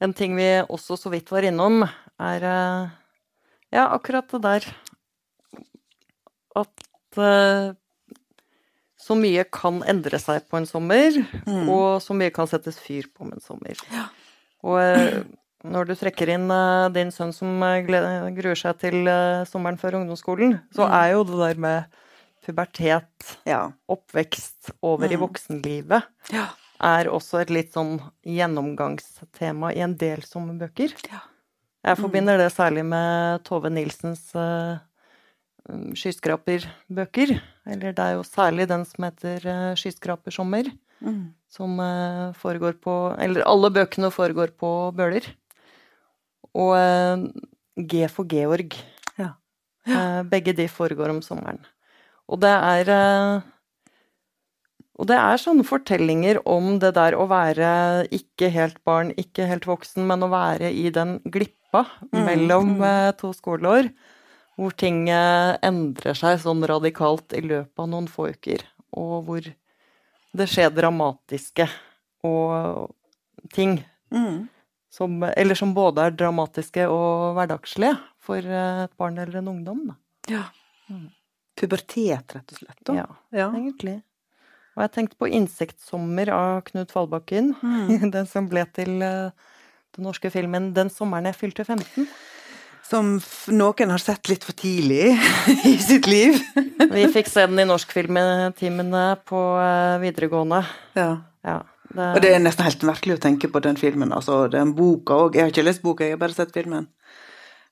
[0.00, 1.82] En ting vi også så vidt var innom,
[2.16, 2.92] er uh,
[3.68, 4.68] ja, akkurat det der
[6.58, 7.74] at eh,
[9.10, 11.10] så mye kan endre seg på en sommer,
[11.46, 11.68] Mm.
[11.68, 13.74] og så mye kan settes fyr på med en sommer.
[14.62, 15.22] Og eh,
[15.66, 19.04] når du trekker inn eh, din sønn som eh, gruer seg til
[19.50, 20.94] sommeren før ungdomsskolen, så Mm.
[21.02, 21.84] er jo det der med
[22.46, 23.72] pubertet, Ja.
[23.88, 25.26] oppvekst over i Mm.
[25.26, 26.46] voksenlivet, Ja.
[26.80, 30.94] er også et litt sånn gjennomgangstema i en del sommerbøker.
[31.10, 31.20] Ja.
[31.84, 32.02] Jeg Mm.
[32.04, 34.32] forbinder det særlig med Tove Nilsens
[35.94, 37.34] skyskraperbøker.
[37.66, 41.32] Eller det er jo særlig den som heter uh, 'Skyskrapersommer', Mm.
[41.48, 45.24] som eh, foregår på Eller alle bøkene foregår på Bøler.
[46.54, 47.24] Og eh,
[47.88, 48.76] G for Georg.
[49.16, 49.30] Ja.
[49.86, 50.22] Ja.
[50.22, 51.64] begge de foregår om sommeren.
[52.28, 53.40] Og det er eh,
[55.00, 59.64] Og det er sånne fortellinger om det der å være ikke helt barn, ikke helt
[59.64, 62.82] voksen, men å være i den glippa Mm, mellom mm.
[62.82, 63.88] eh, to skoleår.
[64.60, 68.60] Hvor ting endrer seg sånn radikalt i løpet av noen få uker.
[68.92, 69.46] Og hvor
[70.36, 71.64] det skjer dramatiske
[72.28, 72.90] og
[73.54, 73.78] ting
[74.12, 74.48] Mm.
[74.90, 79.84] som Eller som både er dramatiske og hverdagslige for eh, et barn eller en ungdom.
[79.86, 79.94] Da.
[80.28, 80.42] Ja.
[80.90, 81.08] Mm.
[81.56, 82.84] Pubertet, rett og slett.
[82.84, 82.94] Da.
[82.94, 83.48] Ja, Ja.
[83.52, 84.02] egentlig.
[84.76, 87.54] Og jeg tenkte på 'Insektsommer' av Knut Fallbakken.
[87.62, 88.10] Mm.
[88.14, 89.30] Den som ble til eh,
[89.96, 92.06] den norske filmen 'Den sommeren jeg fylte 15'.
[92.90, 93.20] Som
[93.54, 95.12] noen har sett litt for tidlig
[95.70, 96.40] i sitt liv.
[96.90, 100.64] Vi fikk se den i norskfilmtimene på eh, videregående.
[100.98, 101.10] Ja.
[101.40, 101.62] Ja,
[101.94, 104.12] det, Og det er nesten helt merkelig å tenke på den filmen.
[104.12, 105.36] Altså, den boka òg.
[105.38, 106.88] Jeg har ikke lest boka, jeg har bare sett filmen.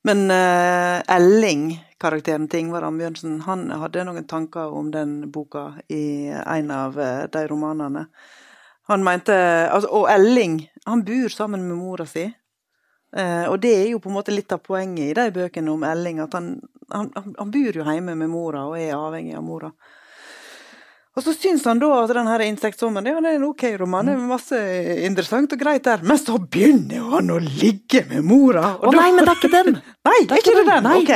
[0.07, 6.31] Men uh, Elling, karakteren til Ingvar Ambjørnsen, han hadde noen tanker om den boka i
[6.31, 8.07] en av eh, de romanene.
[8.89, 9.35] Han mente
[9.69, 12.29] altså, Og Elling, han bor sammen med mora si.
[13.17, 15.85] Eh, og det er jo på en måte litt av poenget i de bøkene om
[15.89, 16.59] Elling, at han,
[16.93, 19.73] han, han bor jo hjemme med mora og er avhengig av mora.
[21.19, 24.07] Og så syns han da at den her insektsommeren ja, det er en ok roman,
[24.07, 24.59] det er masse
[25.03, 28.77] interessant og greit der, men så begynner han å ligge med mora!
[28.79, 29.81] Å nei, men det er ikke den!
[30.09, 30.87] Nei, det er ikke den!
[30.87, 31.01] Nei.
[31.03, 31.11] Ok.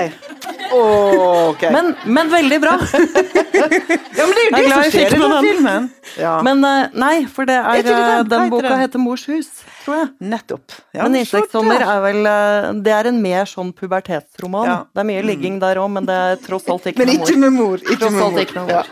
[1.52, 1.70] okay.
[1.76, 2.74] Men, men veldig bra!
[3.62, 5.88] ja, men det er jo det som skjer i den filmen!
[6.18, 8.02] Ja, Men eh, nei, for det er, det den?
[8.02, 10.08] eh, Den boka heter Mors hus, tror jeg.
[10.32, 10.74] nettopp.
[10.94, 14.66] Ja, men se 'Insektsommer' er vel eh, Det er en mer sånn pubertetsroman.
[14.66, 14.78] Ja.
[14.94, 17.52] Det er mye ligging der òg, men det er tross alt ikke Men ikke med
[17.52, 17.76] mor.
[17.78, 18.40] Ikke Tross alt mor.
[18.40, 18.82] ikke med Ja.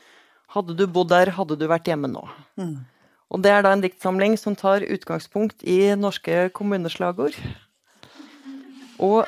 [0.54, 2.24] Hadde du bodd der, hadde du vært hjemme nå.
[2.56, 2.86] Mm.
[3.32, 7.34] Og det er da en diktsamling som tar utgangspunkt i norske kommuneslagord.
[9.02, 9.26] Og,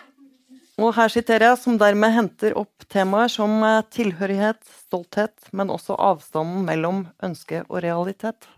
[0.79, 5.99] og her siterer jeg, som dermed henter opp temaer som eh, tilhørighet, stolthet, men også
[5.99, 8.49] avstanden mellom ønske og realitet.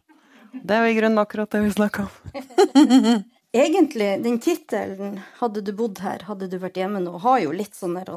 [0.53, 2.15] Det er jo i grunnen akkurat det vi snakka om.
[3.65, 7.75] egentlig, den tittelen 'Hadde du bodd her, hadde du vært hjemme nå', har jo litt
[7.75, 8.13] sånn der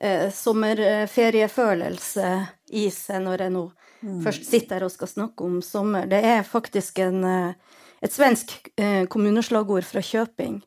[0.00, 2.30] eh, sommerferiefølelse
[2.76, 3.66] i seg når jeg nå
[4.00, 4.22] mm.
[4.24, 6.08] først sitter her og skal snakke om sommer.
[6.10, 10.60] Det er faktisk en, eh, et svensk eh, kommuneslagord fra Kjøping.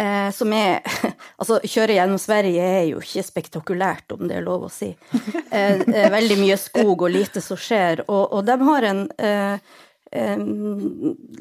[0.00, 0.80] Eh, som er
[1.40, 4.94] Altså, kjøre gjennom Sverige er jo ikke spektakulært, om det er lov å si.
[5.50, 5.80] Eh,
[6.12, 8.04] veldig mye skog og lite som skjer.
[8.06, 9.72] Og, og de har en eh,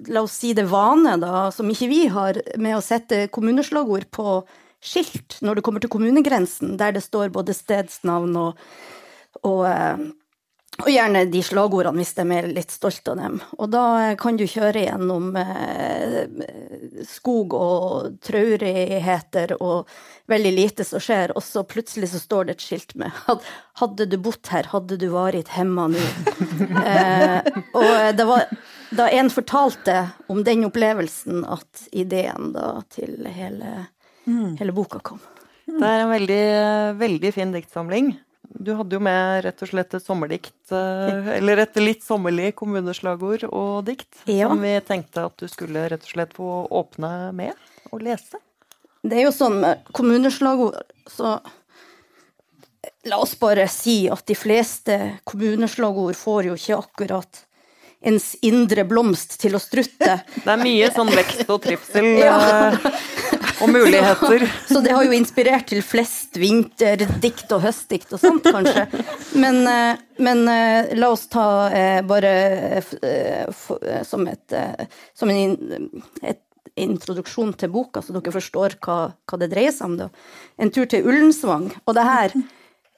[0.10, 4.42] la oss si det vane, da, som ikke vi har, med å sette kommuneslagord på
[4.80, 8.64] skilt når det kommer til kommunegrensen, der det står både stedsnavn og,
[9.44, 10.08] og, eh,
[10.80, 13.40] og gjerne de slagordene hvis de er litt stolte av dem.
[13.60, 13.84] Og da
[14.20, 16.22] kan du kjøre gjennom eh,
[17.10, 19.92] skog og traurigheter og
[20.32, 23.12] veldig lite som skjer, og så plutselig så står det et skilt med
[23.80, 26.10] 'Hadde du bodd her, hadde du vært hemma nå'.
[26.96, 28.48] eh, og det var
[28.96, 33.90] da en fortalte om den opplevelsen at ideen da til hele,
[34.30, 34.56] mm.
[34.62, 35.22] hele boka kom.
[35.70, 36.44] Det er en veldig,
[37.00, 38.14] veldig fin diktsamling.
[38.50, 43.46] Du hadde jo med rett og slett et sommerdikt, eh, eller et litt sommerlig kommuneslagord
[43.50, 44.50] og dikt, ja.
[44.50, 47.54] som vi tenkte at du skulle rett og slett få åpne med
[47.94, 48.42] og lese.
[49.06, 51.38] Det er jo sånn med kommuneslagord, så
[53.08, 54.98] la oss bare si at de fleste
[55.30, 57.44] kommuneslagord får jo ikke akkurat
[58.02, 60.20] ens indre blomst til å strutte.
[60.44, 62.36] Det er mye sånn vekst og trivsel ja.
[62.80, 62.90] Eh,
[63.60, 64.46] og muligheter.
[64.48, 68.86] Så, så det har jo inspirert til flest vinterdikt og høstdikt og sånt, kanskje.
[69.36, 71.48] Men, eh, men eh, la oss ta
[72.08, 72.32] bare
[74.08, 74.56] som, et,
[75.18, 75.58] som en
[76.24, 76.40] et
[76.80, 79.98] introduksjon til boka, så dere forstår hva, hva det dreier seg om.
[80.00, 80.08] Da.
[80.62, 81.70] En tur til Ullensvang.
[81.86, 82.36] Og det her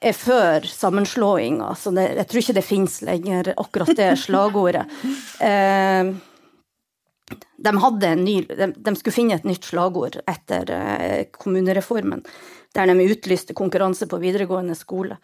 [0.02, 4.86] er før sammenslåinga, så det, jeg tror ikke det fins lenger, akkurat det slagordet.
[5.42, 6.12] Eh,
[7.62, 12.22] de, ny, de, de, skulle finne et nytt slagord etter eh, kommunereformen,
[12.76, 15.18] der de utlyste konkurranse på videregående skole.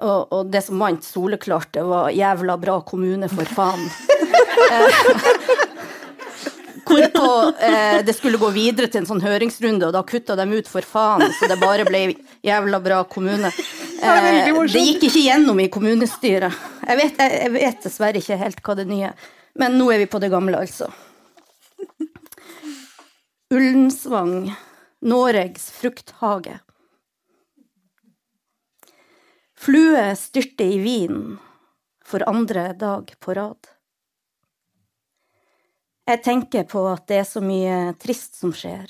[0.00, 3.88] Og, og det som vant soleklart, det var 'jævla bra kommune, for faen'.
[4.72, 5.02] Eh,
[6.92, 10.68] Hvorpå eh, det skulle gå videre til en sånn høringsrunde, og da kutta de ut
[10.68, 13.52] for faen, så det bare ble jævla bra kommune.
[14.02, 16.64] Eh, det gikk ikke gjennom i kommunestyret.
[16.88, 19.12] Jeg vet, jeg, jeg vet, dessverre ikke helt hva det nye
[19.54, 20.88] men nå er vi på det gamle, altså.
[23.52, 24.52] Ullensvang,
[25.04, 26.58] Noregs frukthage.
[29.62, 31.36] Flue styrter i vinen
[32.04, 33.68] for andre dag på rad.
[36.08, 38.88] Jeg tenker på at det er så mye trist som skjer,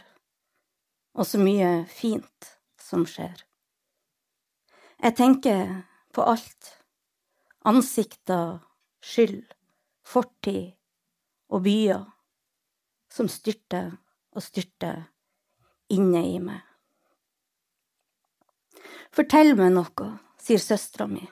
[1.19, 3.43] og så mye fint som skjer.
[5.03, 5.71] Jeg tenker
[6.15, 6.69] på alt.
[7.67, 8.61] Ansikter,
[9.03, 9.43] skyld,
[10.07, 10.77] fortid
[11.51, 12.05] og byer
[13.13, 13.93] som styrter
[14.33, 15.05] og styrter
[15.93, 16.63] inne i meg.
[19.13, 20.09] Fortell meg noe,
[20.41, 21.27] sier søstera mi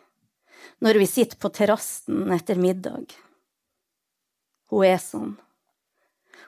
[0.80, 3.12] når vi sitter på terrassen etter middag.
[4.72, 5.34] Hun er sånn.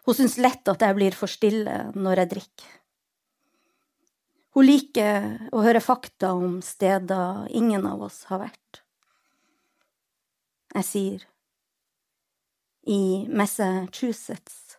[0.06, 2.70] Hun syns lett at jeg blir for stille når jeg drikker.
[4.52, 8.82] Hun liker å høre fakta om steder ingen av oss har vært.
[10.74, 11.22] Jeg sier,
[12.84, 14.76] i Massachusetts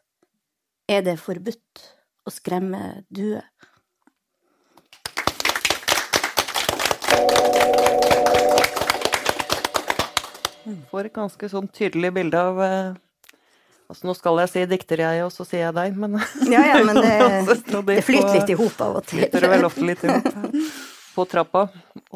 [0.86, 1.88] er det forbudt
[2.22, 3.48] å skremme duer.
[10.92, 12.94] Får et ganske sånn tydelig bilde av eh,
[13.94, 16.18] Altså, nå skal jeg si dikter, jeg, og så sier jeg deg, men
[16.50, 17.60] Ja, ja, men det,
[17.92, 19.20] det flyter litt i hop av og til.
[19.22, 20.32] flyter det vel ofte litt i hop
[21.14, 21.68] på trappa.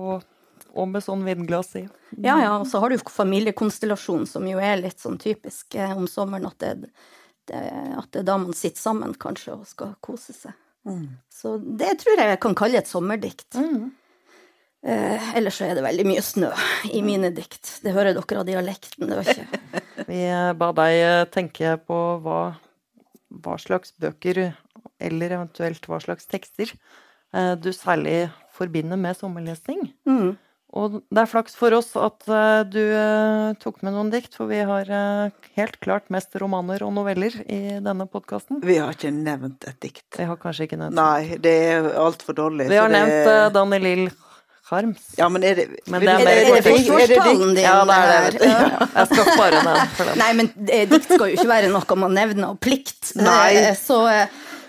[0.02, 0.26] Og,
[0.74, 1.84] og med sånn vindglass i.
[2.18, 5.94] Ja, ja, og så har du jo familiekonstellasjon, som jo er litt sånn typisk eh,
[5.94, 6.90] om sommeren, at det,
[7.52, 7.62] det,
[8.02, 10.58] at det er da man sitter sammen, kanskje, og skal kose seg.
[11.30, 13.54] Så det tror jeg jeg kan kalle et sommerdikt.
[14.88, 16.50] Eh, ellers så er det veldig mye snø
[16.96, 17.78] i mine dikt.
[17.84, 22.00] Det hører dere av dialekten, det var ikke Vi eh, ba deg eh, tenke på
[22.24, 22.40] hva,
[23.44, 24.54] hva slags bøker,
[25.04, 26.72] eller eventuelt hva slags tekster,
[27.36, 29.90] eh, du særlig forbinder med sommerlesning.
[30.10, 30.36] mm.
[30.78, 32.26] Og det er flaks for oss at
[32.70, 32.82] du
[33.64, 34.90] tok med noen dikt, for vi har
[35.56, 38.60] helt klart mest romaner og noveller i denne podkasten.
[38.68, 40.04] Vi har ikke nevnt et dikt.
[40.20, 42.68] Vi har kanskje ikke nevnt Nei, det er altfor dårlig.
[42.68, 44.06] Vi har det- nevnt Danny Lill
[44.70, 45.04] Harms.
[45.18, 46.88] Ja, men er det Men det er er, Er det dikt.
[46.88, 47.64] forsvarstalen din?
[47.64, 48.50] Ja, det er det.
[48.50, 50.20] Ja, Jeg skal spare den for den.
[50.20, 53.14] Nei, men eh, dikt skal jo ikke være noe man nevner av plikt.
[53.30, 53.56] Nei.
[53.62, 54.28] Eh, Så, eh,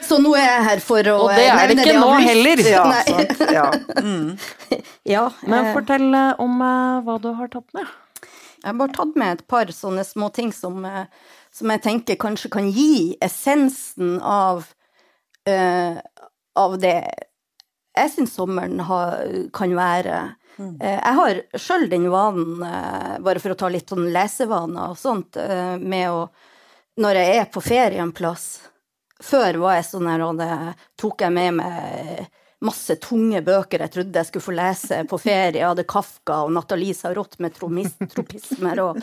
[0.09, 2.13] så nå er jeg her for å Og det eh, er det ikke det nå
[2.25, 2.63] heller.
[2.77, 3.43] Ja, sant.
[3.53, 3.67] Ja.
[3.99, 4.83] Mm.
[5.09, 6.09] Ja, Men fortell
[6.39, 6.61] om
[7.07, 7.89] hva du har tatt med.
[8.59, 10.83] Jeg har bare tatt med et par sånne små ting som,
[11.55, 14.65] som jeg tenker kanskje kan gi essensen av,
[15.49, 15.99] uh,
[16.59, 16.97] av det
[18.03, 20.21] jeg syns sommeren har, kan være.
[20.57, 20.75] mm.
[20.81, 25.37] jeg har sjøl den vanen, eh, bare for å ta litt sånn lesevaner og sånt,
[25.37, 26.29] eh, med å
[26.99, 28.47] Når jeg er på ferie en plass
[29.23, 32.27] Før var jeg sånn her, og det tok jeg med meg
[32.64, 35.61] masse tunge bøker jeg trodde jeg skulle få lese på ferie.
[35.61, 38.81] Jeg hadde Kafka og Nathalie Sarot med tropismer.
[38.83, 38.99] Og,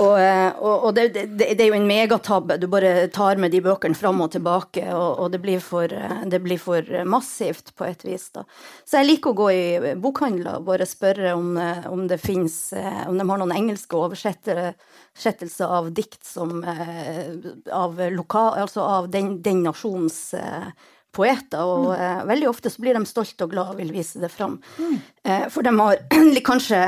[0.00, 2.56] og, eh, og, det, det, det er jo en megatabbe.
[2.62, 6.40] Du bare tar med de bøkene fram og tilbake, og, det, blir for, eh, det
[6.44, 8.30] blir for massivt på et vis.
[8.32, 8.46] da.
[8.88, 12.56] Så jeg liker å gå i bokhandler og bare spørre om, eh, om det finnes,
[13.06, 14.72] Om de har noen engelske oversettere
[15.16, 16.64] oversettelse av dikt som
[17.72, 20.34] av, lokal, altså av den, den nasjonens
[21.16, 24.30] poeter, og eh, veldig ofte så blir de stolte og glade og vil vise det
[24.32, 24.58] fram.
[25.24, 26.80] Eh, for de har kanskje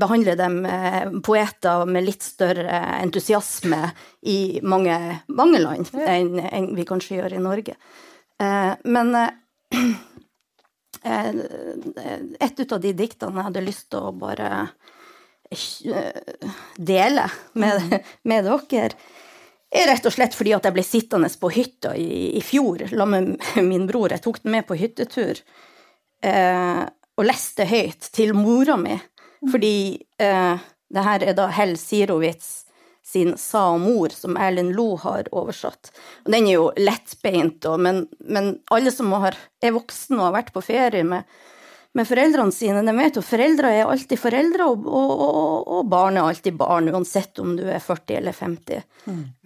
[0.00, 3.82] behandler dem eh, poeter med litt større entusiasme
[4.30, 7.76] i mange, mange land enn en vi kanskje gjør i Norge.
[8.40, 9.30] Eh, men eh,
[11.02, 11.30] eh,
[12.40, 14.50] et ut av de diktene jeg hadde lyst til å bare
[15.50, 16.40] eh,
[16.76, 17.28] dele
[17.60, 18.96] med, med dere,
[19.74, 23.34] er rett og slett fordi at jeg ble sittende på hytta i, i fjor sammen
[23.38, 24.12] med min bror.
[24.14, 25.40] Jeg tok den med på hyttetur
[26.24, 26.84] eh,
[27.14, 28.98] og leste høyt til mora mi.
[29.50, 29.76] Fordi
[30.22, 30.54] eh,
[30.94, 32.64] det her er da Hell Sirovitz
[33.04, 35.90] sin Sa og mor, som Erlend Lo har oversatt.
[36.24, 40.54] Og den er jo lettbeint, men, men alle som har, er voksne og har vært
[40.54, 41.28] på ferie med,
[41.94, 46.18] med foreldrene sine, de vet jo foreldre er alltid foreldre, og, og, og, og barn
[46.18, 48.80] er alltid barn, uansett om du er 40 eller 50.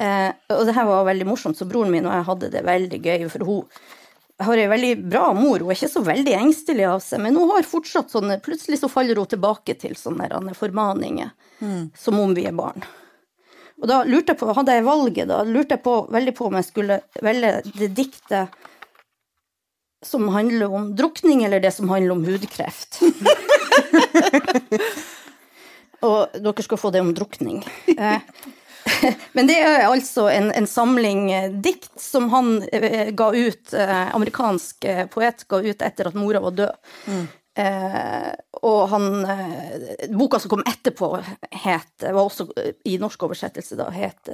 [0.01, 3.01] Eh, og det her var veldig morsomt, så broren min og jeg hadde det veldig
[3.05, 7.03] gøy, for hun har ei veldig bra mor, hun er ikke så veldig engstelig av
[7.05, 11.93] seg, men hun har fortsatt sånne Plutselig så faller hun tilbake til sånne formaninger, formaninger,
[11.99, 12.87] som om vi er barn.
[13.79, 16.57] Og da lurte jeg på, hadde jeg valget, da lurte jeg på, veldig på om
[16.59, 18.57] jeg skulle velge det diktet
[20.07, 23.01] som handler om drukning, eller det som handler om hudkreft.
[26.07, 27.65] Og dere skal få det om drukning.
[27.99, 28.21] Eh,
[29.33, 34.89] Men det er altså en, en samling eh, dikt som han eh, ga ut, amerikansk
[35.13, 36.97] poet ga ut etter at mora var død.
[37.59, 38.31] Eh,
[38.63, 39.07] og han
[40.15, 41.11] Boka som kom etterpå,
[41.65, 42.49] het var også
[42.87, 44.31] i norsk oversettelse, da, het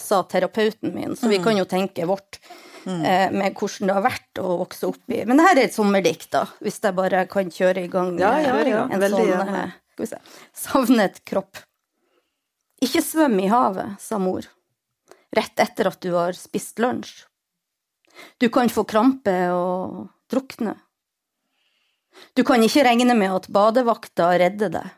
[0.00, 2.40] 'Sa terapeuten min', så vi kan jo tenke vårt.
[2.86, 5.76] Eh, Med hvordan det har vært å vokse opp i Men det her er et
[5.76, 9.54] sommerdikt, da, hvis jeg bare kan kjøre i gang Ja, ja, ja, en veldig sånn
[9.60, 10.22] eh, Skal vi se.
[10.56, 11.60] Savnet kropp.
[12.82, 14.46] Ikke svøm i havet, sa mor,
[15.36, 17.26] rett etter at du har spist lunsj.
[18.42, 20.74] Du kan få krampe og drukne.
[22.34, 24.88] Du kan ikke regne med at badevakta redder deg.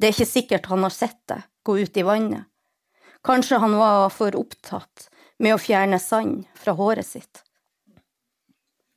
[0.00, 2.48] Det er ikke sikkert han har sett deg gå ut i vannet.
[3.24, 5.10] Kanskje han var for opptatt
[5.40, 7.42] med å fjerne sand fra håret sitt.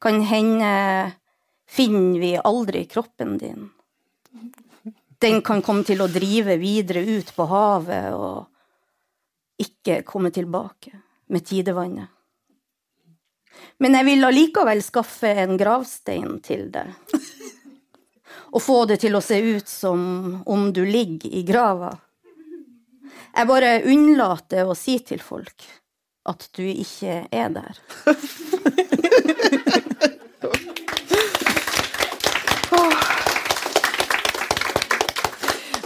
[0.04, 1.14] Kan hende
[1.70, 3.70] finner vi aldri kroppen din.
[5.20, 10.92] Den kan komme til å drive videre ut på havet og ikke komme tilbake
[11.32, 12.10] med tidevannet.
[13.80, 16.92] Men jeg vil allikevel skaffe en gravstein til deg.
[18.54, 21.94] Og få det til å se ut som om du ligger i grava.
[23.34, 25.66] Jeg bare unnlater å si til folk
[26.26, 27.80] at du ikke er der.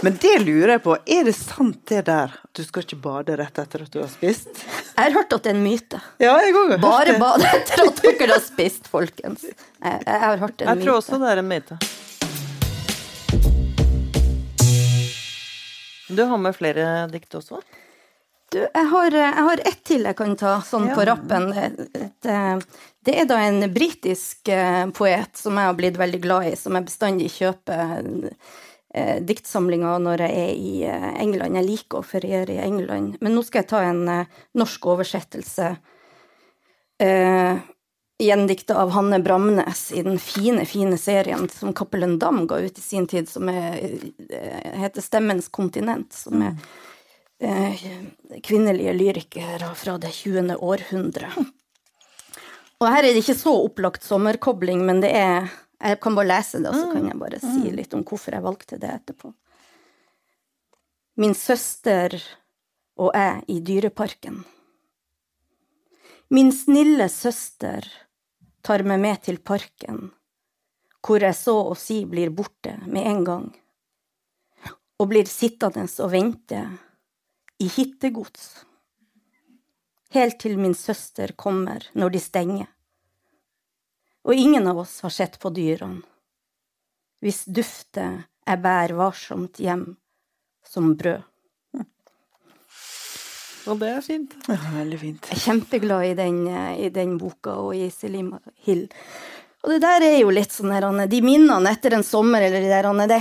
[0.02, 3.34] Men det lurer jeg på, er det sant det der at du skal ikke bade
[3.40, 4.60] rett etter at du har spist?
[4.94, 5.98] Jeg har hørt at det er en myte.
[6.22, 7.18] Ja, jeg har har Bare hørt det.
[7.24, 9.42] bade etter at dere har spist, folkens.
[9.48, 11.78] Jeg, jeg har hørt en Jeg tror også det er en myte.
[16.08, 17.58] Du har med flere dikt også?
[18.48, 21.50] Du, jeg har, jeg har ett til jeg kan ta, sånn på rappen.
[21.52, 22.38] Det,
[23.04, 26.78] det er da en britisk eh, poet som jeg har blitt veldig glad i, som
[26.78, 28.08] jeg bestandig kjøper
[28.94, 31.60] eh, diktsamlinger når jeg er i eh, England.
[31.60, 33.18] Jeg liker å feriere i England.
[33.20, 35.70] Men nå skal jeg ta en eh, norsk oversettelse.
[37.04, 37.60] Eh,
[38.18, 42.82] gjendikta av Hanne Bramnes i den fine, fine serien som Cappelen Dam ga ut i
[42.82, 43.76] sin tid, som er,
[44.32, 46.16] eh, heter Stemmens kontinent.
[46.16, 46.78] Som er eh,
[47.38, 50.56] kvinnelige lyrikere fra det 20.
[50.58, 51.30] århundre.
[52.78, 56.58] Og her er det ikke så opplagt sommerkobling, men det er Jeg kan bare lese
[56.58, 59.28] det, og så kan jeg bare si litt om hvorfor jeg valgte det etterpå.
[61.22, 62.16] Min søster
[62.98, 64.40] og jeg i dyreparken.
[66.34, 67.86] Min snille søster
[68.66, 70.10] tar meg med til parken,
[70.98, 73.46] hvor jeg så å si blir borte med en gang,
[74.98, 76.64] og blir sittende og vente
[77.58, 78.64] i hittegods,
[80.14, 82.68] helt til min søster kommer når de stenger.
[84.28, 86.02] Og ingen av oss har sett på dyrene,
[87.24, 89.90] hvis duftet jeg bær varsomt hjem
[90.64, 91.24] som brød.
[93.68, 94.36] Og det er fint.
[94.46, 95.26] Det er veldig fint.
[95.28, 98.86] Jeg er kjempeglad i den, eh, i den boka og i Selima Hill.
[99.64, 102.62] Og det der er jo litt sånn her, Anne, de minnene etter en sommer eller
[102.62, 103.18] de der, Anne, det,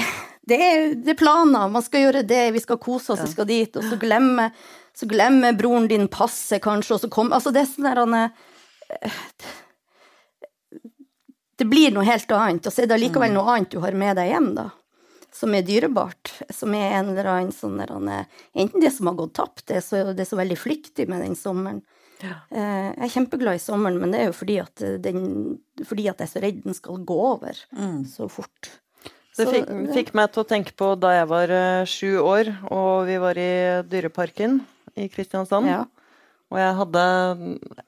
[0.48, 3.48] det, er, det er planer, man skal gjøre det, vi skal kose oss, vi skal
[3.50, 4.54] dit, og så glemmer,
[4.96, 8.24] så glemmer broren din passet kanskje, og så kommer, altså det er sånn der Anne,
[8.90, 9.22] eh,
[11.58, 14.18] det blir noe helt annet, og så er det allikevel noe annet du har med
[14.20, 14.70] deg hjem da,
[15.34, 18.24] som er dyrebart, som er en eller annen sånn der, Anne,
[18.58, 21.26] enten det som har gått tapt, det er så, det er så veldig flyktig med
[21.26, 21.84] den sommeren,
[22.18, 22.34] Ja.
[22.50, 25.20] Jeg er kjempeglad i sommeren, men det er jo fordi at, eh, den,
[25.86, 27.60] fordi at jeg er så redd den skal gå over
[28.10, 28.72] så fort.
[29.38, 33.06] Det fikk, fikk meg til å tenke på da jeg var eh, sju år, og
[33.10, 33.52] vi var i
[33.86, 34.60] Dyreparken
[34.98, 35.70] i Kristiansand.
[35.70, 35.84] Ja.
[36.48, 37.02] Og jeg hadde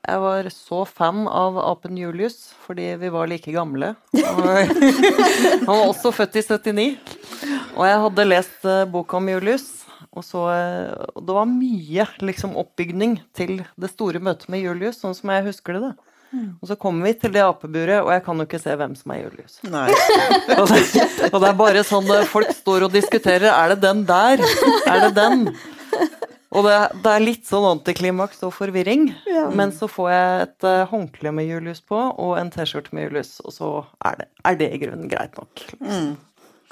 [0.04, 3.94] Jeg var så fan av apen Julius, fordi vi var like gamle.
[4.14, 6.88] Han var også født i 79.
[7.78, 12.08] Og jeg hadde lest eh, boka om Julius, og så eh, og Det var mye
[12.20, 15.90] liksom oppbygning til det store møtet med Julius, sånn som jeg husker det.
[15.90, 16.09] da.
[16.62, 19.14] Og så kommer vi til det apeburet, og jeg kan jo ikke se hvem som
[19.16, 19.60] er Julius.
[20.60, 20.80] Og det,
[21.34, 23.50] og det er bare sånn eh, folk står og diskuterer.
[23.52, 24.42] Er det den der?
[24.90, 25.44] Er det den?
[26.50, 29.10] Og det, det er litt sånn antiklimaks og forvirring.
[29.58, 33.36] Men så får jeg et eh, håndkle med Julius på og en T-skjorte med Julius,
[33.46, 33.70] og så
[34.10, 35.66] er det, er det i grunnen greit nok.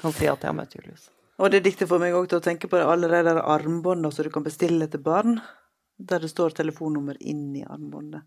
[0.02, 1.06] Kan si at jeg har møtt Julius.
[1.38, 4.26] Og det diktet får meg òg til å tenke på alle de der armbåndene som
[4.26, 5.38] du kan bestille til barn,
[5.98, 8.26] der det står telefonnummer inni armbåndet.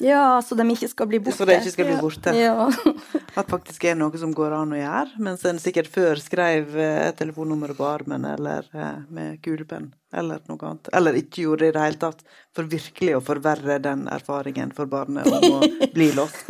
[0.00, 1.36] Ja, så de ikke skal bli borte.
[1.36, 2.32] Så de ikke skal bli borte.
[2.36, 2.68] Ja.
[3.40, 7.10] At faktisk er noe som går an å gjøre, mens en sikkert før skrev eh,
[7.18, 10.88] telefonnummeret på armen eller eh, med kulepenn eller noe annet.
[10.96, 12.20] Eller ikke gjorde det i det hele tatt,
[12.56, 15.60] for virkelig å forverre den erfaringen for barnet om å
[15.96, 16.46] bli lost.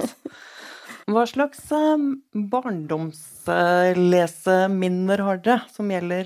[1.10, 1.98] Hva slags eh,
[2.54, 6.24] barndomsleseminner har dere som gjelder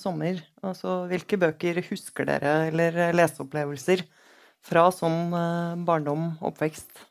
[0.00, 0.40] sommer?
[0.64, 4.00] Altså hvilke bøker husker dere, eller leseopplevelser
[4.64, 7.04] fra sånn eh, barndom, oppvekst?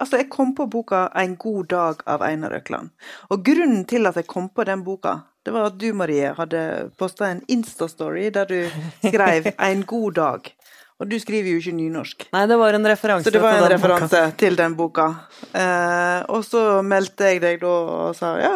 [0.00, 2.90] Altså, jeg kom på boka 'En god dag' av Einar Økland.
[3.30, 6.90] Og grunnen til at jeg kom på den boka, det var at du, Marie, hadde
[6.98, 8.68] posta en Insta-story der du
[9.00, 10.52] skrev 'En god dag'.
[10.98, 12.24] Og du skriver jo ikke nynorsk.
[12.32, 14.36] Nei, det var en referanse Så det var en referanse boka.
[14.36, 15.06] til den boka.
[15.52, 18.54] Eh, og så meldte jeg deg da og sa ja,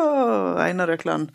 [0.65, 1.29] Einar Økland.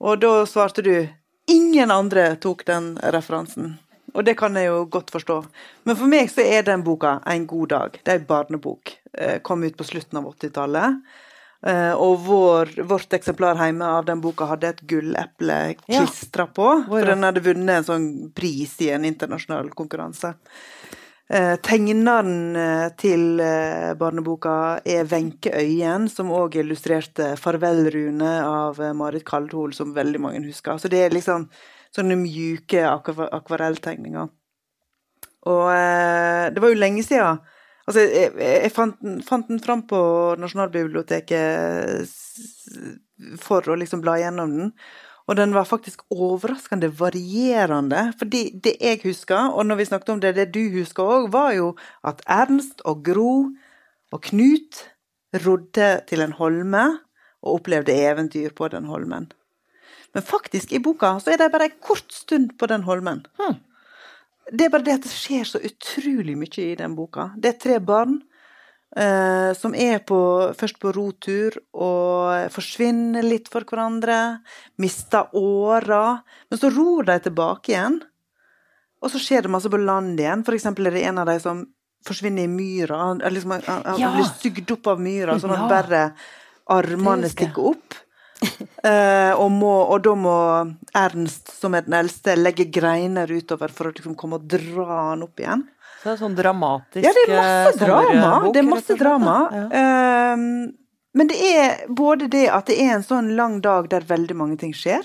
[0.00, 1.08] Og da svarte du
[1.48, 3.78] ingen andre tok den referansen.
[4.18, 5.38] Og det kan jeg jo godt forstå.
[5.86, 7.98] Men for meg så er den boka En god dag.
[8.02, 8.96] Det er en barnebok.
[9.14, 10.98] Eh, kom ut på slutten av 80-tallet.
[11.66, 16.04] Eh, og vår, vårt eksemplar hjemme av den boka hadde et gulleple Ja.
[16.04, 16.68] på.
[16.88, 20.34] For den hadde vunnet en sånn pris i en internasjonal konkurranse.
[21.30, 23.38] Eh, tegneren til
[23.98, 30.46] barneboka er Wenche Øyen, som òg illustrerte 'Farvel-Rune' av eh, Marit Kaldhol, som veldig mange
[30.46, 30.78] husker.
[30.78, 31.48] Så det er liksom
[31.96, 34.28] sånne mjuke akvarelltegninger.
[35.48, 37.40] Og eh, det var jo lenge siden
[37.88, 39.98] Altså, jeg, jeg fant, fant den fram på
[40.36, 42.10] Nasjonalbiblioteket
[43.40, 44.74] for å liksom bla gjennom den.
[45.28, 48.10] Og den var faktisk overraskende varierende.
[48.20, 51.54] Fordi det jeg husker, og når vi snakket om det, det du husker òg, var
[51.56, 51.72] jo
[52.04, 53.32] at Ernst og Gro
[54.12, 54.84] og Knut
[55.44, 56.84] rodde til en holme
[57.40, 59.28] og opplevde eventyr på den holmen.
[60.18, 63.20] Men faktisk, i boka så er de bare en kort stund på den holmen.
[63.38, 63.60] Hmm.
[64.50, 67.28] Det er bare det at det skjer så utrolig mye i den boka.
[67.38, 68.16] Det er tre barn
[68.96, 70.18] eh, som er på,
[70.58, 74.16] først på rotur og forsvinner litt for hverandre.
[74.82, 76.16] Mister åra.
[76.50, 78.00] Men så ror de tilbake igjen.
[78.98, 80.42] Og så skjer det masse på land igjen.
[80.48, 81.62] For eksempel er det en av de som
[82.08, 82.98] forsvinner i myra.
[83.12, 84.10] Han, liksom, han, han Ja.
[84.16, 86.02] blir sugd opp av myra, sånn at bare
[86.74, 88.00] armene stikker opp.
[88.78, 90.32] Eh, og, må, og da må
[90.96, 95.24] Ernst, som er den eldste, legge greiner utover for å liksom komme og dra han
[95.26, 95.64] opp igjen.
[95.98, 98.30] Så det er sånn dramatisk Ja, det er masse eh, drama.
[98.54, 99.36] Det er masse drama.
[99.50, 99.64] Ja.
[99.80, 100.44] Ehm,
[101.18, 104.60] men det er både det at det er en sånn lang dag der veldig mange
[104.62, 105.02] ting skjer,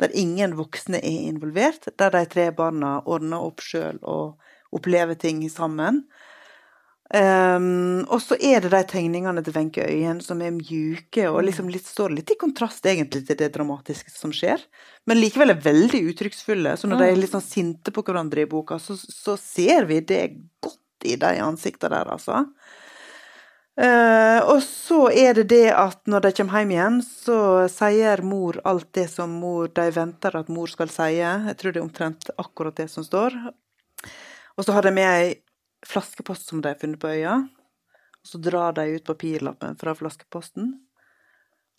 [0.00, 4.40] der ingen voksne er involvert, der de tre barna ordner opp sjøl og
[4.72, 6.06] opplever ting sammen.
[7.10, 11.70] Ehm, og så er det de tegningene til Wenche Øyen som er mjuke og liksom
[11.72, 14.62] litt, står litt i kontrast egentlig til det dramatiske som skjer,
[15.10, 16.76] men likevel er veldig uttrykksfulle.
[16.78, 19.98] Så når de er litt sånn sinte på hverandre i boka, så, så ser vi
[20.06, 20.22] det
[20.62, 22.44] godt i de ansiktene der, altså.
[23.80, 27.36] Uh, og så er det det at når de kommer hjem igjen, så
[27.72, 31.14] sier mor alt det som mor, de venter at mor skal si.
[31.16, 33.38] Jeg tror det er omtrent akkurat det som står.
[34.58, 35.38] Og så har de med ei
[35.86, 37.36] flaskepost som de har funnet på øya.
[38.20, 40.74] Og så drar de ut papirlappen fra flaskeposten,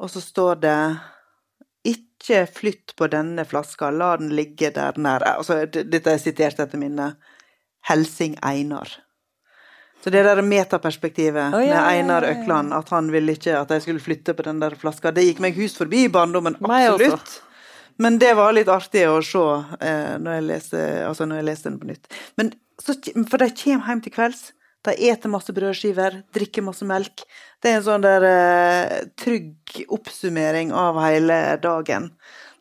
[0.01, 0.77] og så står det
[1.85, 6.81] ikke flytt på denne flaska, la den ligge der nær altså, Dette er sitert etter
[6.81, 7.13] minne.
[7.89, 8.89] Helsing Einar.
[10.03, 12.23] Så det der metaperspektivet oh, ja, med Einar.
[12.23, 15.41] Økland, at han ville ikke at de skulle flytte på den der flaska, det gikk
[15.41, 17.41] meg hus forbi i barndommen, absolutt.
[18.01, 19.41] Men det var litt artig å se
[19.81, 22.07] eh, når, jeg leste, altså når jeg leste den på nytt.
[22.39, 22.97] Men så,
[23.29, 24.49] for de kommer hjem til kvelds.
[24.81, 27.21] De eter masse brødskiver, drikker masse melk.
[27.61, 32.09] Det er en sånn der eh, trygg oppsummering av hele dagen.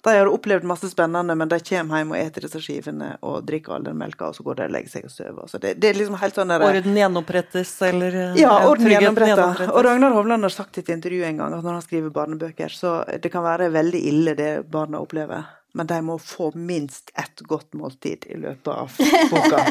[0.04, 3.74] De har opplevd masse spennende, men de kommer hjem og eter disse skivene og drikker
[3.76, 5.48] all den melka, og så går de og legger seg og sover.
[5.48, 9.64] Så det, det er liksom helt sånn der, Orden gjenopprettes, eller eh, ja, orden gjenopprettes.
[9.68, 12.72] Og Ragnar Hovland har sagt i et intervju en gang at når han skriver barnebøker,
[12.72, 17.40] så det kan være veldig ille det barna opplever, men de må få minst ett
[17.40, 18.96] godt måltid i løpet av
[19.30, 19.66] boka.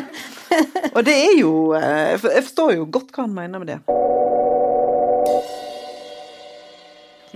[0.95, 3.79] Og det er jo eh, Jeg forstår jo godt hva han mener med det.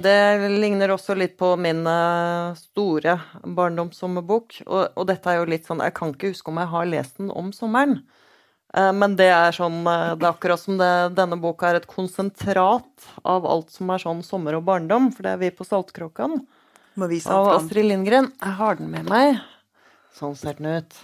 [0.03, 4.64] Det ligner også litt på min eh, store barndomssommerbok.
[4.66, 7.22] Og, og dette er jo litt sånn Jeg kan ikke huske om jeg har lest
[7.22, 7.99] den om sommeren.
[8.74, 13.11] Eh, men det er sånn Det er akkurat som det, denne boka er et konsentrat
[13.22, 16.41] av alt som er sånn sommer og barndom, for det er vi på Saltkråkan.
[17.00, 17.58] Må vise han fram.
[17.58, 18.30] Astrid Lindgren.
[18.41, 19.41] Jeg har den med meg.
[20.14, 20.98] Sånn ser den ut.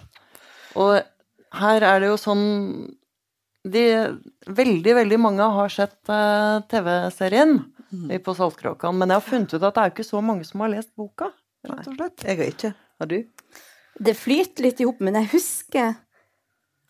[0.79, 0.99] Og
[1.59, 2.45] her er det jo sånn
[3.65, 3.83] de,
[4.45, 7.57] Veldig, veldig mange har sett uh, TV-serien
[7.91, 8.13] mm.
[8.23, 10.71] på Saltkråkan, men jeg har funnet ut at det er ikke så mange som har
[10.71, 11.31] lest boka.
[11.67, 12.23] rett og slett.
[12.23, 12.71] Jeg har ikke.
[12.99, 13.17] Har du?
[13.99, 15.97] Det flyter litt i hop, men jeg husker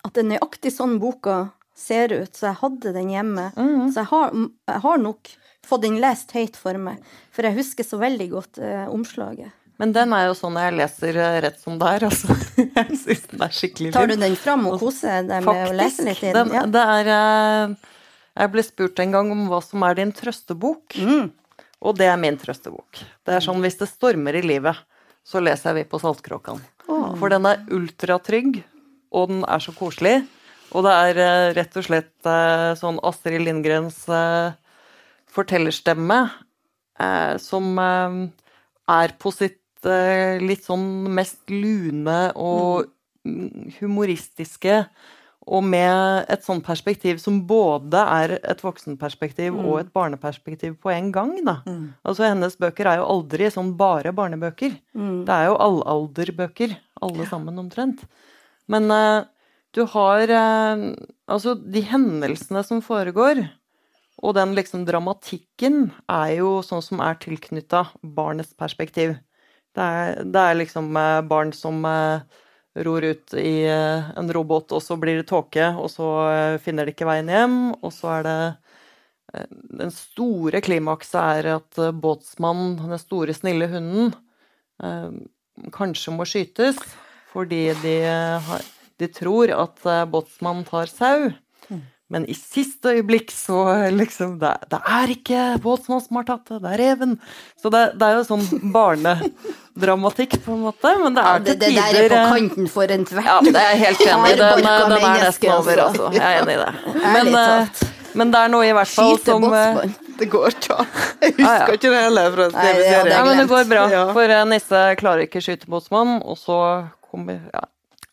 [0.00, 3.50] at det er nøyaktig sånn boka ser ut, så jeg hadde den hjemme.
[3.56, 3.90] Mhm.
[3.92, 4.34] Så jeg har,
[4.70, 5.32] jeg har nok
[5.70, 7.00] fått den lest høyt for meg,
[7.34, 9.54] for jeg husker så veldig godt eh, omslaget.
[9.80, 12.34] Men den er jo sånn jeg leser eh, rett som det er, altså.
[12.60, 16.04] Jeg syns den er skikkelig Tar du den fram og koser deg med å lese
[16.04, 16.50] litt i den?
[16.52, 17.94] den, det er eh,
[18.42, 20.98] Jeg ble spurt en gang om hva som er din trøstebok.
[21.00, 21.30] Mm.
[21.80, 23.00] Og det er min trøstebok.
[23.24, 24.84] Det er sånn hvis det stormer i livet,
[25.24, 26.60] så leser jeg Vi på Saltkråkan.
[26.84, 28.60] For den er ultratrygg,
[29.16, 30.18] og den er så koselig.
[30.76, 32.30] Og det er eh, rett og slett
[32.76, 34.04] sånn Astrid Lindgrens
[35.30, 36.20] fortellerstemme
[37.00, 38.18] eh, som eh,
[38.90, 42.90] er på sitt eh, litt sånn mest lune og
[43.26, 44.84] mm, humoristiske.
[45.50, 51.08] Og med et sånt perspektiv som både er et voksenperspektiv og et barneperspektiv på en
[51.14, 51.32] gang.
[51.46, 51.56] da.
[52.06, 54.76] Altså Hennes bøker er jo aldri sånn bare barnebøker.
[54.94, 55.24] Mm.
[55.26, 58.04] Det er jo allalderbøker, alle sammen omtrent.
[58.70, 59.24] Men eh,
[59.74, 60.84] du har eh,
[61.30, 63.44] Altså, de hendelsene som foregår,
[64.20, 69.16] og den liksom dramatikken, er jo sånn som er tilknytta barnets perspektiv.
[69.76, 72.22] Det er, det er liksom eh, barn som eh,
[72.84, 76.10] ror ut i eh, en robåt, og så blir det tåke, og så
[76.64, 78.40] finner de ikke veien hjem, og så er det
[79.30, 84.08] Den store klimakset er at båtsmannen, den store, snille hunden,
[85.70, 86.80] kanskje må skytes
[87.30, 87.94] fordi de,
[88.98, 91.28] de tror at båtsmannen tar sau.
[92.10, 93.60] Men i siste øyeblikk så
[93.94, 97.12] liksom Det, det er ikke Båtsmann som har tatt det, det er reven.
[97.60, 100.90] Så det, det er jo sånn barnedramatikk, på en måte.
[100.98, 103.22] Men det Ja, er det, til det der er på eh, kanten for enhver.
[103.28, 104.40] ja, det er jeg helt enig i.
[104.40, 106.10] Den, den er nesten over, altså.
[106.16, 106.72] Jeg er enig i det.
[107.14, 107.86] Men, eh,
[108.18, 109.94] men det er noe i hvert fall Skyte som eh, båtsmann.
[110.18, 110.88] Det går ikke an.
[111.22, 111.76] Jeg husker ja.
[111.78, 113.12] ikke det hele fra Nei, det TV-serien.
[113.14, 116.58] Ja, men det går bra, for Nisse klarer ikke skyterbåtsmann, og så
[117.06, 117.62] kommer Ja,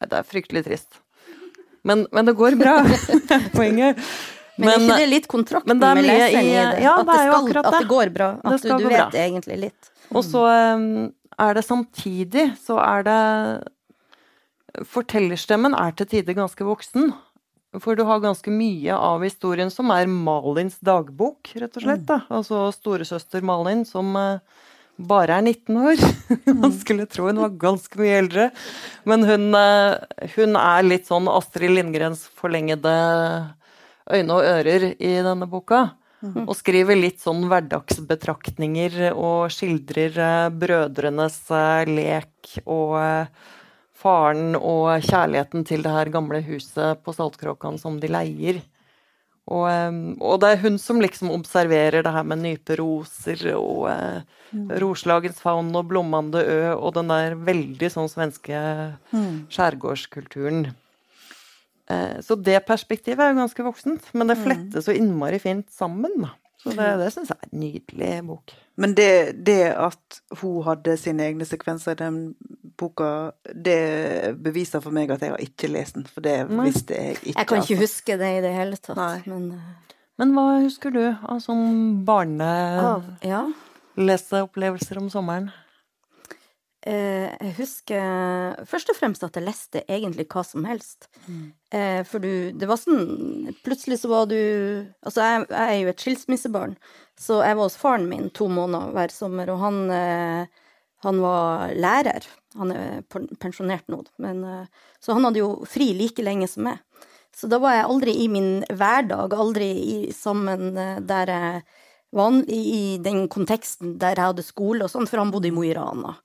[0.06, 1.02] det er fryktelig trist.
[1.88, 2.80] Men, men det går bra.
[3.58, 4.02] Poenget.
[4.58, 6.82] Men, er ikke det litt kontrakten men det med leseren i det?
[6.82, 8.30] ja, at, det det skal, at det går bra?
[8.34, 9.24] Det At du, skal du gå vet bra.
[9.28, 9.92] egentlig litt?
[10.18, 10.86] Og så eh,
[11.46, 13.22] er det samtidig så er det
[14.86, 17.10] Fortellerstemmen er til tider ganske voksen.
[17.82, 22.04] For du har ganske mye av historien som er Malins dagbok, rett og slett.
[22.10, 22.20] Da.
[22.34, 24.66] Altså storesøster Malin som eh,
[24.98, 26.02] bare er 19 år.
[26.62, 28.50] Man skulle tro hun var ganske mye eldre.
[29.08, 32.95] Men hun, eh, hun er litt sånn Astrid Lindgrens forlengede
[34.08, 35.89] øyne og ører i denne boka.
[36.48, 42.98] Og skriver litt sånn hverdagsbetraktninger og skildrer eh, brødrenes eh, lek og
[43.98, 48.62] faren og kjærligheten til det her gamle huset på Saltkråkan som de leier.
[49.48, 49.68] Og,
[50.20, 54.26] og det er hun som liksom observerer det her med nyperoser og eh,
[54.84, 58.60] Roslagens favn og Blommande ø og den der veldig sånn svenske
[59.52, 60.74] skjærgårdskulturen.
[61.89, 66.28] Eh, Så det perspektivet er jo ganske voksent, men det flettes så innmari fint sammen.
[66.60, 68.54] Så det, det syns jeg er en nydelig bok.
[68.78, 72.36] Men det, det at hun hadde sine egne sekvenser i den
[72.78, 76.66] boka, det beviser for meg at jeg har ikke lest den, for det Nei.
[76.70, 77.34] visste jeg ikke.
[77.34, 77.82] Jeg kan ikke altså.
[77.82, 79.00] huske det i det hele tatt.
[79.00, 79.22] Nei.
[79.26, 79.62] Men eh,
[80.18, 85.02] Men hva husker du av sånn barneleseopplevelser ja.
[85.02, 85.50] om sommeren?
[86.88, 91.10] Eh, jeg husker først og fremst at jeg leste egentlig hva som helst.
[91.76, 94.38] Eh, for du Det var sånn Plutselig så var du
[95.03, 96.78] Altså, jeg, jeg er jo et skilsmissebarn,
[97.20, 100.63] så jeg var hos faren min to måneder hver sommer, og han eh,
[101.05, 102.26] han var lærer.
[102.57, 103.01] Han er
[103.39, 106.82] pensjonert nå, men eh, Så han hadde jo fri like lenge som meg.
[107.38, 111.61] Så da var jeg aldri i min hverdag, aldri i, sammen eh, der jeg
[112.18, 115.65] var, i, den konteksten der jeg hadde skole og sånn, for han bodde i Mo
[115.68, 116.15] i Rana.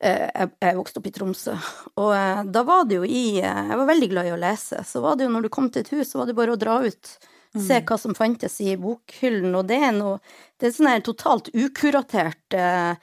[0.00, 1.56] Eh, Jeg, vokste opp i Tromsø.
[2.00, 4.80] Og eh, da var det jo i eh, Jeg var veldig glad i å lese.
[4.86, 6.60] Så var det jo når du kom til et hus, så var det bare å
[6.60, 7.18] dra ut.
[7.50, 9.50] Se hva som fantes i bokhyllen.
[9.58, 10.20] Og det er noe
[10.60, 12.94] Det er sånn her totalt ukuratert eh,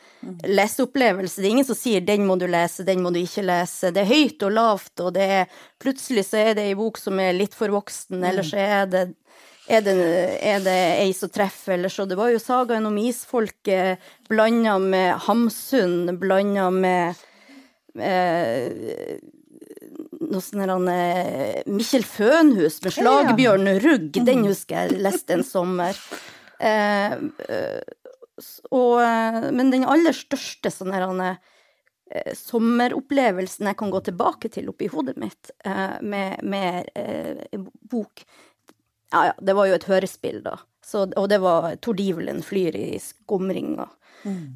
[0.47, 1.41] leseopplevelse.
[1.41, 3.91] Det er ingen som sier 'den må du lese', 'den må du ikke lese'.
[3.91, 5.45] Det er høyt og lavt, og det er
[5.81, 9.13] Plutselig så er det ei bok som er litt for voksen, eller så er det
[9.67, 9.95] er det,
[10.47, 12.05] er det ei som treffer, eller så?
[12.07, 17.19] Det var jo sagaen om isfolket blanda med Hamsun, blanda med
[17.99, 19.19] eh,
[20.23, 25.99] noe sånn eh, Mikkjel Fønhus med Slagbjørn Rugg, den husker jeg leste en sommer.
[26.63, 27.13] Eh,
[28.71, 34.71] og, eh, men den aller største sånn her eh, sommeropplevelsen jeg kan gå tilbake til
[34.71, 37.57] oppi hodet mitt eh, med, med eh,
[37.91, 38.23] bok
[39.11, 40.57] Ja, ja, det var jo et hørespill, da.
[40.83, 43.87] Så, og det var Tordivelen flyr i skumringa.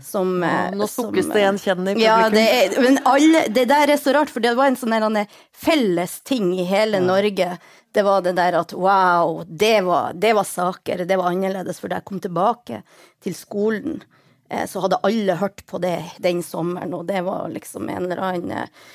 [0.04, 3.68] Som, ja, Nå som, sukkes det eh, gjenkjennende i ja, det, er, men alle, det
[3.70, 5.20] der er så rart, for det var en sånn
[5.56, 7.54] felles ting i hele Norge.
[7.94, 11.80] Det var det der at wow, det var, det var saker, det var annerledes.
[11.80, 12.82] For da jeg kom tilbake
[13.24, 14.02] til skolen,
[14.50, 18.26] eh, så hadde alle hørt på det den sommeren, og det var liksom en eller
[18.32, 18.92] annen eh,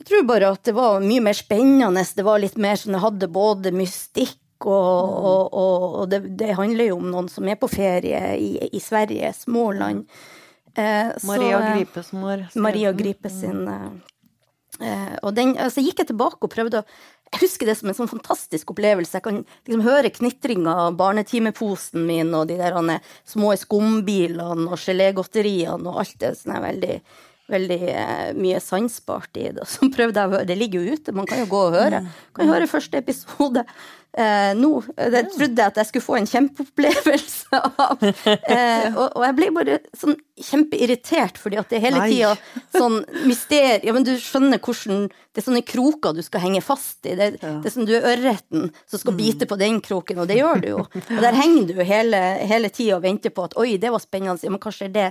[0.00, 3.04] Jeg tror bare at det var mye mer spennende, det var litt mer sånn, det
[3.04, 7.70] hadde både mystikk og, og, og, det, det handler jo om noen som er på
[7.70, 10.06] ferie i, i Sverige, Småland.
[10.74, 12.92] Eh, Maria så, Gripe som har skrevet Maria.
[12.92, 13.86] Gripe sin eh,
[14.86, 16.86] eh, Og den altså gikk jeg tilbake og prøvde å
[17.32, 19.18] Jeg husker det som en sånn fantastisk opplevelse.
[19.18, 22.78] Jeg kan liksom høre knitringa av barnetimeposen min og de der
[23.28, 27.00] små skumbilene og gelégodteriene og alt det som er veldig
[27.48, 29.64] Veldig eh, mye sansbart i det.
[29.72, 32.02] Så prøvde jeg å høre Det ligger jo ute, man kan jo gå og høre.
[32.36, 33.64] Kan jo høre første episode
[34.18, 34.70] eh, nå.
[35.14, 38.02] Det trodde jeg at jeg skulle få en kjempeopplevelse av.
[38.02, 42.34] Eh, og, og jeg ble bare sånn kjempeirritert, fordi at det hele tida
[42.76, 47.06] sånn mysterium Ja, men du skjønner hvordan Det er sånne kroker du skal henge fast
[47.06, 47.16] i.
[47.18, 50.38] Det, det er som du er ørreten som skal bite på den kroken, og det
[50.40, 50.84] gjør du jo.
[50.86, 54.38] Og der henger du hele, hele tida og venter på at oi, det var spennende,
[54.42, 55.10] ja, men kanskje det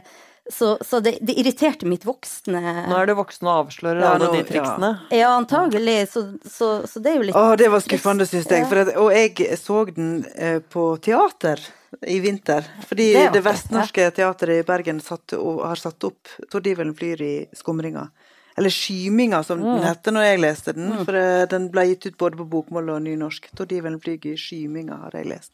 [0.50, 4.30] Så, så det, det irriterte mitt voksne Nå er du voksen og avslører Ja, alle
[4.32, 4.92] de triksene.
[5.12, 8.64] Ja, antagelig, så, så, så det er jo litt Å, det var skuffende, syns jeg.
[8.64, 8.70] Ja.
[8.72, 11.62] For at, og jeg så den eh, på teater
[12.02, 12.66] i vinter.
[12.88, 17.36] Fordi Det det, Vestnorske Teatret i Bergen satt, og, har satt opp 'Tordivelen flyr i
[17.56, 18.10] skumringa'.
[18.58, 20.92] Eller 'Skyminga', som den heter når jeg leste den.
[21.06, 23.50] For eh, den ble gitt ut både på bokmål og nynorsk.
[23.56, 25.52] 'Tordivelen flyr i skyminga' har jeg lest.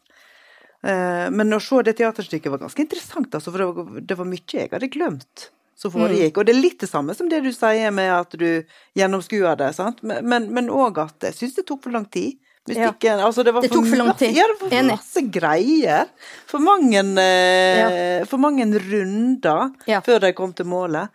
[0.82, 4.24] Eh, Men å se det teaterstykket var ganske interessant, altså, for det var, det var
[4.26, 6.38] mye jeg hadde glemt som foregikk.
[6.38, 8.64] Og det er litt det samme som det du sier med at du
[8.94, 10.02] gjennomskuer det, sant?
[10.02, 12.38] men òg at jeg syns det tok for lang tid
[12.68, 13.18] mystikken.
[13.18, 13.26] Ja.
[13.26, 14.34] Altså, det, det, tok for lang tid.
[14.36, 16.12] Ja, det var for masse greier.
[16.50, 17.88] For mange, eh, ja.
[18.30, 20.00] for mange runder ja.
[20.04, 21.12] før de kom til målet.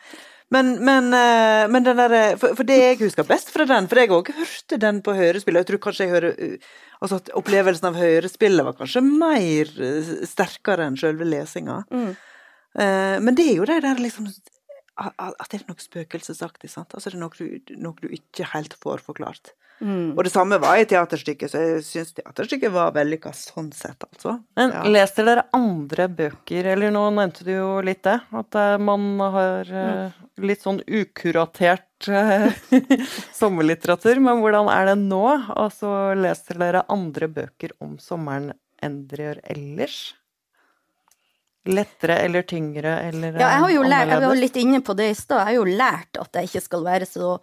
[0.54, 4.02] Men, men, eh, men den der, for, for, det jeg husker best fra den, for
[4.02, 6.56] jeg òg hørte den på hørespillet jeg tror kanskje jeg hører
[7.00, 11.84] altså at Opplevelsen av hørespillet var kanskje mer eh, sterkere enn selve lesinga.
[11.94, 12.12] Mm.
[12.80, 14.28] Men det er jo det der liksom
[15.02, 16.94] At det er noe spøkelsesaktig, sant.
[16.94, 19.56] Altså det er noe du, noe du ikke helt får forklart.
[19.80, 20.18] Mm.
[20.18, 24.36] Og det samme var i teaterstykket, så jeg syns teaterstykket var vellykka sånn sett, altså.
[24.60, 24.84] Men ja.
[24.92, 29.08] leser dere andre bøker, eller nå nevnte du jo litt det, at eh, man
[29.38, 30.20] har mm.
[30.50, 32.50] litt sånn ukuratert eh,
[33.40, 35.24] sommerlitteratur, men hvordan er det nå?
[35.56, 38.52] Altså, leser dere andre bøker om sommeren
[38.84, 40.00] enn dere gjør ellers?
[41.70, 45.10] Lettere eller tyngre eller Ja, jeg har jo lært, jeg var litt inne på det
[45.12, 47.34] i stad, jeg har jo lært at jeg ikke skal være så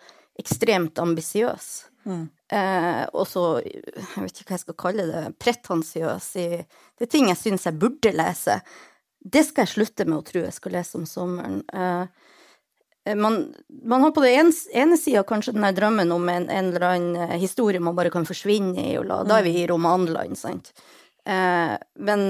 [0.41, 1.69] ekstremt ambisiøs.
[2.07, 2.27] Mm.
[2.53, 7.11] Eh, og så, jeg vet ikke hva jeg skal kalle det, pretensiøs i Det er
[7.11, 8.61] ting jeg syns jeg burde lese.
[9.19, 11.61] Det skal jeg slutte med å tro jeg skal lese om sommeren.
[11.75, 12.31] Eh,
[13.11, 13.41] eh man,
[13.83, 16.87] man, har på den ene, ene sida kanskje den der drømmen om en, en, eller
[16.93, 20.71] annen eh, historie man bare kan forsvinne i, la, da er vi i romanland, sant.
[21.27, 21.75] Eh,
[22.07, 22.29] men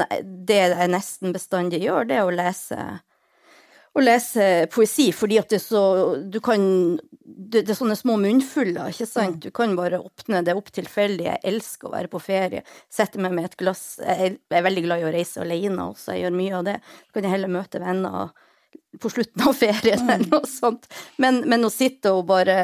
[0.49, 2.81] det jeg nesten bestandig gjør, det er å lese
[3.97, 5.83] å lese poesi, fordi at det er så
[6.21, 6.63] Du kan
[7.27, 9.39] Det, det er sånne små munnfuller, ikke sant?
[9.39, 9.43] Mm.
[9.45, 11.27] Du kan bare åpne det opp tilfeldig.
[11.27, 12.63] Jeg elsker å være på ferie.
[12.93, 16.27] Sette meg med et glass Jeg er veldig glad i å reise alene også, jeg
[16.27, 16.77] gjør mye av det.
[17.07, 18.35] Så kan jeg heller møte venner
[19.01, 20.31] på slutten av ferien eller mm.
[20.33, 20.89] noe sånt.
[21.23, 22.57] Men, men, å sitte og bare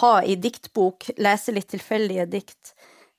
[0.00, 2.75] ha i diktbok, lese litt tilfeldige dikt,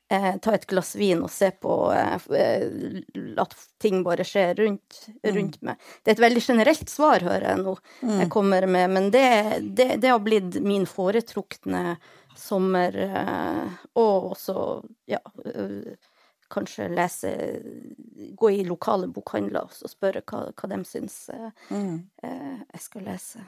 [0.10, 5.02] eh, ta et glass vin og se på eh, eh at ting bare skjer rundt,
[5.08, 5.34] mm.
[5.36, 5.66] rundt mm.
[5.70, 5.90] meg.
[6.04, 8.14] Det er et veldig generelt svar, hører jeg nå, mm.
[8.24, 9.28] jeg kommer med, men det,
[9.62, 11.98] det, det, har blitt min foretrukne
[12.38, 12.98] sommer.
[12.98, 15.96] Eh, og også, ja eh,
[16.48, 17.30] Kanskje lese
[18.40, 21.98] Gå i lokale bokhandler og spørre hva, hva de syns eh, mm.
[22.24, 23.44] jeg skal lese.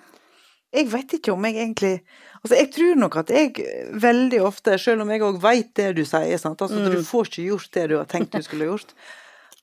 [0.75, 1.93] Jeg vet ikke om jeg egentlig
[2.39, 3.63] Altså, jeg tror nok at jeg
[3.99, 6.85] veldig ofte, selv om jeg òg veit det du sier, sant, altså mm.
[6.93, 8.93] du får ikke gjort det du har tenkt du skulle gjort,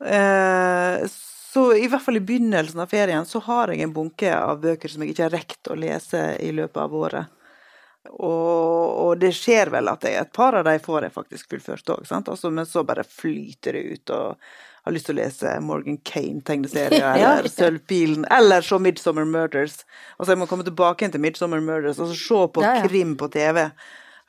[0.05, 4.61] eh, så i hvert fall i begynnelsen av ferien så har jeg en bunke av
[4.61, 7.33] bøker som jeg ikke har rekt å lese i løpet av året.
[8.13, 11.97] Og, og det skjer vel at jeg, et par av de får jeg faktisk fullført
[11.97, 14.13] òg, altså, men så bare flyter det ut.
[14.21, 19.81] og har lyst til å lese Morgan Kane-tegneserier, eller Sølvpilen, eller se Midsummer Murders.
[20.17, 22.87] Altså, jeg må komme tilbake til Midsummer Murders og se på ja, ja.
[22.87, 23.67] krim på TV.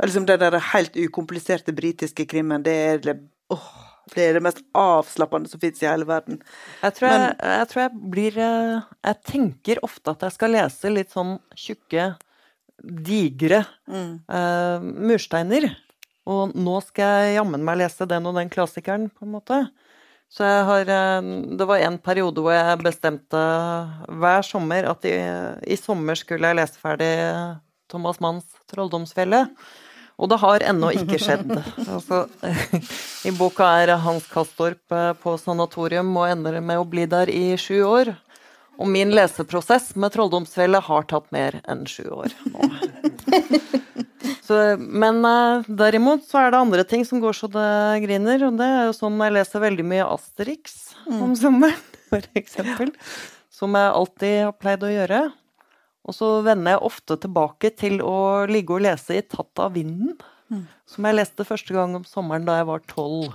[0.04, 3.14] Liksom det der helt ukompliserte britiske krimmen, det er
[3.54, 3.70] åh,
[4.14, 6.40] det er det mest avslappende som fins i hele verden.
[6.82, 10.56] Jeg tror jeg, Men, jeg tror jeg, blir eh, Jeg tenker ofte at jeg skal
[10.56, 12.14] lese litt sånn tjukke,
[12.78, 14.14] digre mm.
[14.30, 15.72] uh, mursteiner.
[16.30, 19.60] Og nå skal jeg jammen meg lese den og den klassikeren, på en måte.
[20.34, 23.42] Så jeg har eh, Det var en periode hvor jeg bestemte
[24.08, 25.16] hver sommer at i,
[25.68, 27.12] i sommer skulle jeg lese ferdig
[27.88, 29.54] Thomas Manns 'Trolldomsfjellet'.
[30.18, 31.52] Og det har ennå ikke skjedd.
[31.94, 32.26] Altså,
[33.30, 37.56] I boka er Hans Kastorp eh, på sanatorium og ender med å bli der i
[37.62, 38.16] sju år.
[38.78, 42.70] Og min leseprosess med 'Trolldomsfjellet' har tatt mer enn sju år nå.
[44.48, 47.72] Så, men uh, derimot så er det andre ting som går så det
[48.06, 50.78] griner, og det er jo sånn jeg leser veldig mye Asterix
[51.08, 51.18] mm.
[51.26, 51.82] om sommeren,
[52.12, 52.94] for eksempel.
[53.52, 55.22] Som jeg alltid har pleid å gjøre.
[56.08, 60.16] Og så vender jeg ofte tilbake til å ligge og lese i 'Tatt av vinden',
[60.54, 60.64] mm.
[60.88, 63.34] som jeg leste første gang om sommeren da jeg var tolv.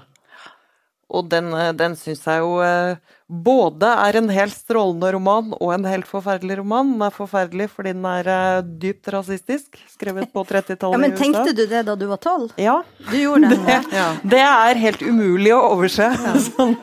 [1.12, 2.96] Og den, eh, den syns jeg jo eh,
[3.28, 6.94] både er en helt strålende roman og en helt forferdelig roman.
[6.94, 11.52] Den er forferdelig fordi den er eh, dypt rasistisk, skrevet på 30-tallet ja, men Tenkte
[11.56, 12.56] du det da du var tolv?
[12.60, 12.78] Ja.
[13.10, 13.60] Du gjorde det?
[13.72, 14.08] Det, ja.
[14.26, 16.32] det er helt umulig å overse, ja.
[16.48, 16.74] sånn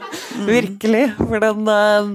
[0.47, 1.03] virkelig.
[1.19, 1.67] For den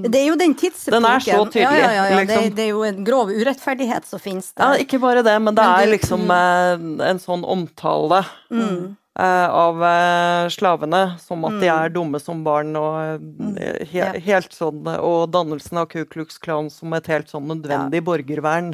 [0.07, 0.97] Det er jo den tidsepoken.
[0.97, 1.83] Den er så tydelig.
[1.83, 2.19] Ja, ja, ja.
[2.21, 2.43] Liksom.
[2.47, 4.65] Det, det, er jo en grov urettferdighet som finnes der.
[4.65, 7.01] Ja, ikke bare det, men det men er liksom mm.
[7.11, 8.23] en sånn omtale.
[8.55, 8.95] Mm.
[9.21, 11.77] Eh, av eh, slavene som at de mm.
[11.77, 13.53] er dumme som barn, og mm.
[13.63, 18.01] eh, he helt sånn Og dannelsen av Ku Klux Klan som et helt sånn nødvendig
[18.01, 18.07] ja.
[18.09, 18.73] borgervern.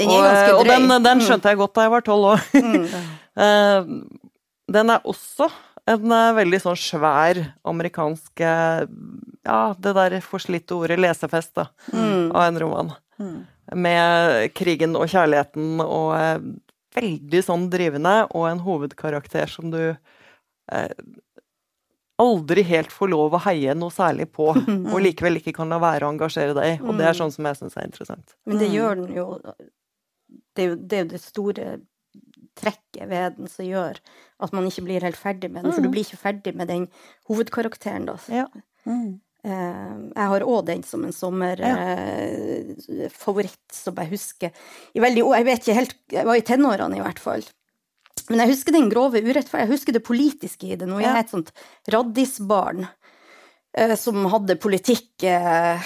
[0.00, 0.58] Den ganske drøy.
[0.58, 1.22] Og den, den, mm.
[1.22, 2.42] skjønte jeg godt da jeg var tolv år.
[2.58, 3.94] Mm.
[4.74, 5.48] den er også
[5.94, 7.38] en veldig sånn svær
[7.68, 12.32] amerikansk Ja, det der forslitte ordet lesefest, da, mm.
[12.32, 12.94] av en roman.
[13.22, 13.40] Mm.
[13.86, 16.16] Med krigen og kjærligheten og
[16.94, 20.92] veldig sånn drivende, og en hovedkarakter som du eh,
[22.22, 24.50] aldri helt får lov å heie noe særlig på,
[24.92, 26.76] og likevel ikke kan la være å engasjere deg i.
[26.84, 27.20] Og det er mm.
[27.22, 28.36] sånn som jeg syns er interessant.
[28.46, 28.76] Men det mm.
[28.76, 29.26] gjør den jo
[30.54, 31.66] Det er jo det, er jo det store
[32.54, 33.98] trekket ved den som gjør
[34.44, 35.74] at man ikke blir helt ferdig med den.
[35.74, 36.86] For du blir ikke ferdig med den
[37.30, 38.18] hovedkarakteren, da.
[38.30, 38.46] Ja.
[38.86, 39.14] Eh,
[39.44, 44.48] Jeg har òg den som en sommerfavoritt, som jeg husker
[44.96, 47.44] i veldig Jeg vet ikke helt Jeg var i tenårene, i hvert fall.
[48.30, 49.66] Men jeg husker den grove urettferdigheten.
[49.66, 50.88] Jeg husker det politiske i det.
[50.88, 51.50] Nå jeg er et sånt
[51.92, 52.86] raddisbarn
[53.76, 55.78] eh, som hadde politikk eh,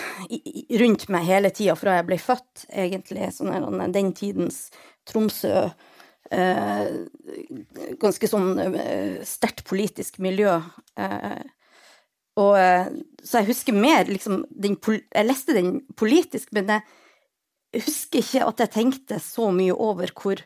[0.83, 3.33] rundt meg hele tida fra jeg ble født, egentlig.
[3.35, 4.69] Sånn den tidens
[5.09, 5.69] Tromsø.
[6.31, 6.87] Eh,
[7.99, 10.59] ganske sånn eh, sterkt politisk miljø.
[11.01, 11.41] Eh,
[12.39, 12.89] og, eh,
[13.25, 18.63] så jeg husker mer liksom den, Jeg leste den politisk, men jeg husker ikke at
[18.65, 20.41] jeg tenkte så mye over hvor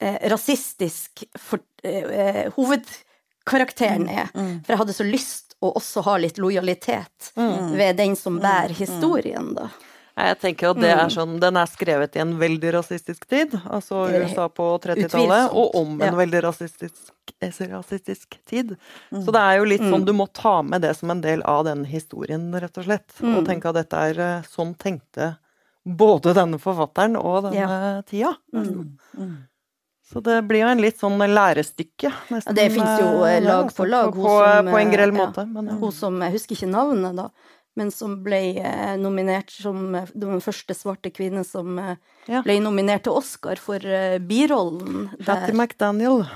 [0.00, 4.30] eh, rasistisk for, eh, eh, hovedkarakteren er.
[4.32, 9.54] For jeg hadde så lyst å også ha litt lojalitet ved den som bærer historien,
[9.56, 9.70] da.
[10.18, 14.06] Jeg tenker at det er sånn, Den er skrevet i en veldig rasistisk tid, altså
[14.10, 16.14] USA på 30-tallet, og om en ja.
[16.18, 18.74] veldig rasistisk, eh, rasistisk tid.
[19.12, 21.64] Så det er jo litt sånn, du må ta med det som en del av
[21.68, 23.12] den historien, rett og slett.
[23.22, 25.36] Og tenke at dette er eh, sånn tenkte
[25.88, 28.34] både denne forfatteren og denne tida.
[30.08, 32.54] Så det blir jo en litt sånn lærestykke, nesten.
[32.54, 34.14] Ja, det fins jo eh, eh, lag for lag.
[34.16, 35.44] På, hun som, på en grell ja, måte.
[35.44, 35.76] Men, ja.
[35.82, 37.26] Hun som, jeg husker ikke navnet, da,
[37.78, 41.94] men som ble eh, nominert som eh, den første svarte kvinne som eh,
[42.28, 42.42] Ja.
[42.44, 43.80] ble nominert til Oscar for
[44.28, 45.48] birollen der.
[45.54, 46.26] McDaniel.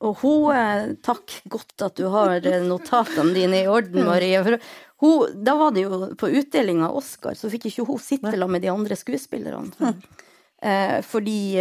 [0.00, 4.38] Og hun Takk, godt at du har notatene dine i orden, Marie.
[4.46, 4.56] For
[5.02, 8.54] hun, da var det jo på utdelinga av Oscar, så fikk ikke hun sitte sammen
[8.54, 9.74] med de andre skuespillerne.
[9.80, 11.02] Mm.
[11.08, 11.56] fordi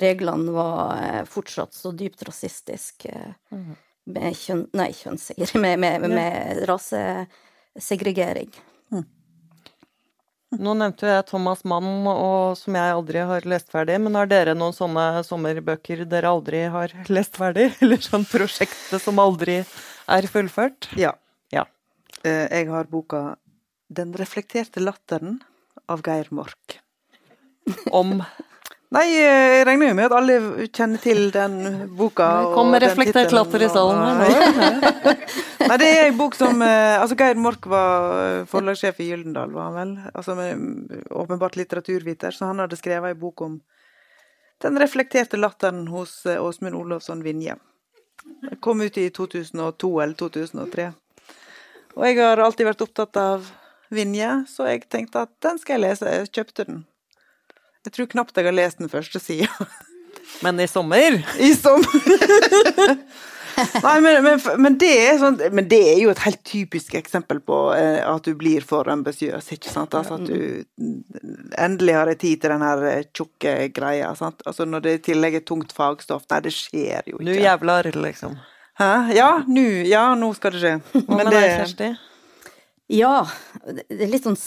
[0.00, 3.12] reglene var fortsatt så dypt rasistiske.
[3.52, 3.72] Eh,
[4.10, 4.66] med kjønn...
[4.76, 5.62] Nei, kjønnssegregering.
[5.62, 6.62] Med, med, med
[7.76, 8.50] rasesegregering.
[10.52, 13.96] Nå nevnte jeg Thomas Mann, og som jeg aldri har lest ferdig.
[14.04, 17.70] Men har dere noen sånne sommerbøker dere aldri har lest ferdig?
[17.80, 19.62] Eller sånn prosjekt som aldri
[20.12, 20.90] er fullført?
[21.00, 21.14] Ja.
[21.52, 21.64] Ja.
[22.22, 23.36] Eh, Jeg har boka
[23.88, 25.40] 'Den reflekterte latteren'
[25.88, 26.80] av Geir Mork.
[27.90, 28.22] Om
[28.92, 30.34] Nei, eh, jeg regner jo med at alle
[30.68, 31.54] kjenner til den
[31.96, 32.26] boka.
[32.44, 34.20] Det kom med reflektert latter i salen
[35.70, 39.54] Nei, det er en bok som eh, Altså, Geir Mork var eh, forlagssjef i Gyldendal,
[39.56, 39.94] var han vel?
[40.12, 43.56] Altså mm, åpenbart litteraturviter, så han hadde skrevet en bok om
[44.62, 47.56] den reflekterte latteren hos Åsmund Olofsson Vinje.
[48.44, 50.92] Den kom ut i 2002 eller 2003.
[51.96, 53.48] Og jeg har alltid vært opptatt av
[53.92, 56.12] Vinje, så jeg tenkte at den skal jeg lese.
[56.12, 56.84] Jeg kjøpte den.
[57.82, 59.50] Jeg tror knapt jeg har lest den første sida.
[60.44, 62.96] Men i sommer I sommer!
[63.82, 67.40] Nei, men, men, men, det er sånn, men det er jo et helt typisk eksempel
[67.44, 69.96] på eh, at du blir for ambisiøs, ikke sant.
[69.98, 70.64] Altså at du
[71.60, 74.40] endelig har jeg tid til den her eh, tjukke greia, sant.
[74.48, 76.24] Altså når det i tillegg er tungt fagstoff.
[76.32, 77.44] Nei, det skjer jo Nu ikke.
[77.44, 78.38] jævlar, liksom.
[78.80, 78.90] Hæ?
[79.18, 80.74] Ja, nå ja, nå skal det skje.
[81.12, 81.92] Men det Kjersti?
[82.92, 83.14] Ja,
[83.68, 84.38] det er litt sånn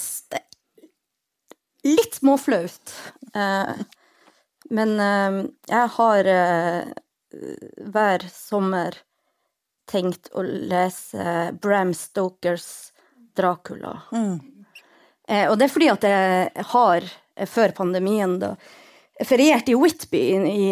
[1.86, 2.94] Litt småflaut.
[3.34, 3.74] Eh,
[4.70, 5.36] men eh,
[5.70, 6.88] jeg har eh,
[7.94, 8.98] hver sommer
[9.86, 12.90] tenkt å lese Bram Stokers
[13.36, 14.00] Dracula.
[14.10, 14.40] Mm.
[15.50, 17.06] og det er fordi at jeg har,
[17.50, 18.54] før pandemien, da
[19.28, 20.64] feriert i Whitby i,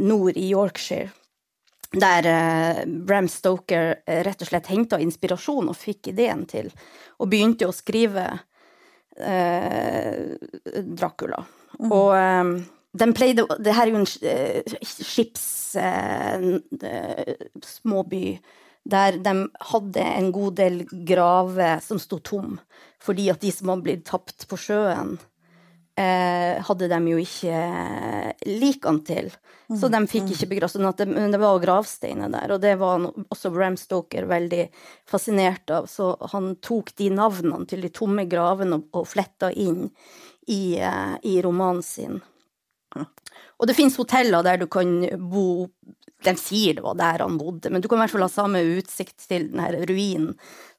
[0.00, 1.10] nord i Yorkshire.
[1.92, 2.28] Der
[2.86, 6.70] Bram Stoker rett og slett henta inspirasjon og fikk ideen til,
[7.18, 8.30] og begynte å skrive
[9.20, 10.36] eh,
[10.84, 11.42] Dracula.
[11.78, 12.52] Og eh,
[12.98, 15.46] den pleide Det her er jo en eh, skips...
[17.60, 18.38] Småby
[18.88, 19.32] der de
[19.72, 22.58] hadde en god del graver som sto tom,
[23.02, 25.18] fordi at de som hadde blitt tapt på sjøen,
[25.98, 27.60] eh, hadde de jo ikke
[28.46, 29.30] likene til.
[29.68, 30.72] Så de fikk ikke begravd.
[30.76, 34.62] Sånn det, men det var gravsteiner der, og det var også Bram Stoker veldig
[35.08, 35.90] fascinert av.
[35.90, 39.90] Så han tok de navnene til de tomme gravene og, og fletta inn
[40.48, 42.20] i, eh, i romanen sin.
[43.58, 45.68] Og det fins hoteller der du kan bo
[46.24, 48.62] De sier det var der han bodde, men du kan i hvert fall ha samme
[48.78, 50.32] utsikt til den her ruinen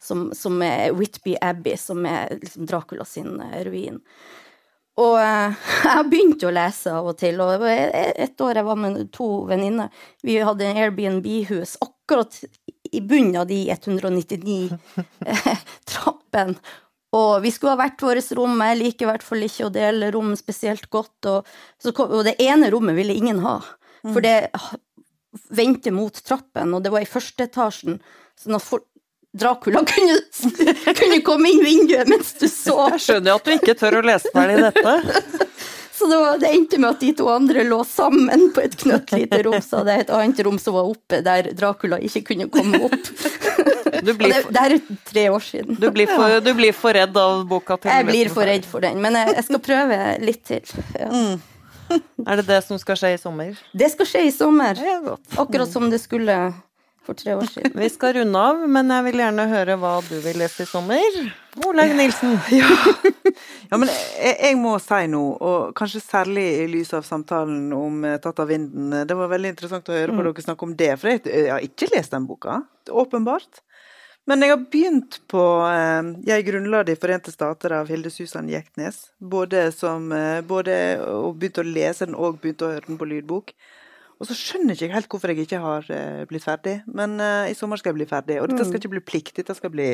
[0.04, 4.02] som, som er Whitby Abbey, som er liksom Dracula sin eh, ruin.
[5.00, 8.68] Og eh, jeg begynte å lese av og til, og var e- et år jeg
[8.68, 9.94] var med to venninner.
[10.26, 12.42] Vi hadde en Airbnb-hus akkurat
[12.92, 14.60] i bunnen av de 199
[15.26, 16.60] eh, trappene.
[17.16, 20.12] Og vi skulle ha hvert vårt rom, jeg liker i hvert fall ikke å dele
[20.14, 21.30] rom spesielt godt.
[21.32, 21.48] Og,
[21.82, 23.56] så kom, og det ene rommet ville ingen ha,
[24.04, 24.52] for det
[25.50, 27.98] vendte mot trappen, og det var i første etasjen,
[28.38, 28.86] sånn at folk,
[29.34, 30.16] Dracula kunne,
[30.98, 32.96] kunne komme inn vinduet mens du sov.
[32.96, 34.96] Jeg skjønner at du ikke tør å lese ferdig dette.
[36.00, 39.42] Så det, var, det, endte med at de to andre lå sammen på et knøttlite
[39.44, 42.80] rom, så det er et annet rom som var oppe der Dracula ikke kunne komme
[42.88, 42.96] opp.
[44.08, 44.78] det, det er
[45.10, 45.76] tre år siden.
[45.76, 47.76] Du blir, for, du blir for redd av boka?
[47.76, 50.72] til Jeg blir for redd for den, men jeg, jeg skal prøve litt til.
[50.96, 51.12] Ja.
[51.12, 52.00] Mm.
[52.24, 53.60] Er det det som skal skje i sommer?
[53.76, 54.80] Det skal skje i sommer.
[55.36, 56.40] Akkurat som det skulle
[57.10, 57.74] for tre år siden.
[57.74, 61.22] Vi skal runde av, men jeg vil gjerne høre hva du vil lese i sommer.
[61.66, 62.38] Olaug Nilsen.
[62.60, 62.68] Ja.
[63.70, 68.04] ja, men jeg, jeg, må si noe, og kanskje særlig i lys av samtalen om
[68.08, 68.94] eh, Tatt av vinden.
[69.08, 70.28] Det var veldig interessant å høre på mm.
[70.28, 72.62] dere snakke om det, for jeg, jeg har ikke lest den boka.
[72.90, 73.62] Åpenbart.
[74.30, 79.08] Men jeg har begynt på eh, Jeg grunnla De forente stater av Hilde Susan Jektnes.
[79.18, 83.10] Både, som, eh, både og begynte å lese den og begynte å høre den på
[83.10, 83.56] lydbok.
[84.20, 86.80] Og så skjønner jeg ikke helt hvorfor jeg ikke har uh, blitt ferdig.
[86.92, 88.42] Men uh, i sommer skal jeg bli ferdig.
[88.42, 88.82] Og dette skal mm.
[88.82, 89.92] ikke bli plikt, dette skal bli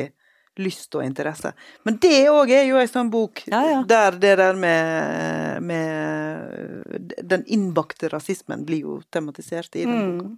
[0.62, 1.52] lyst og interesse.
[1.84, 3.80] Men det òg er jo ei sånn bok ja, ja.
[3.88, 10.18] der det der med, med Den innbakte rasismen blir jo tematisert i den mm.
[10.18, 10.34] boka.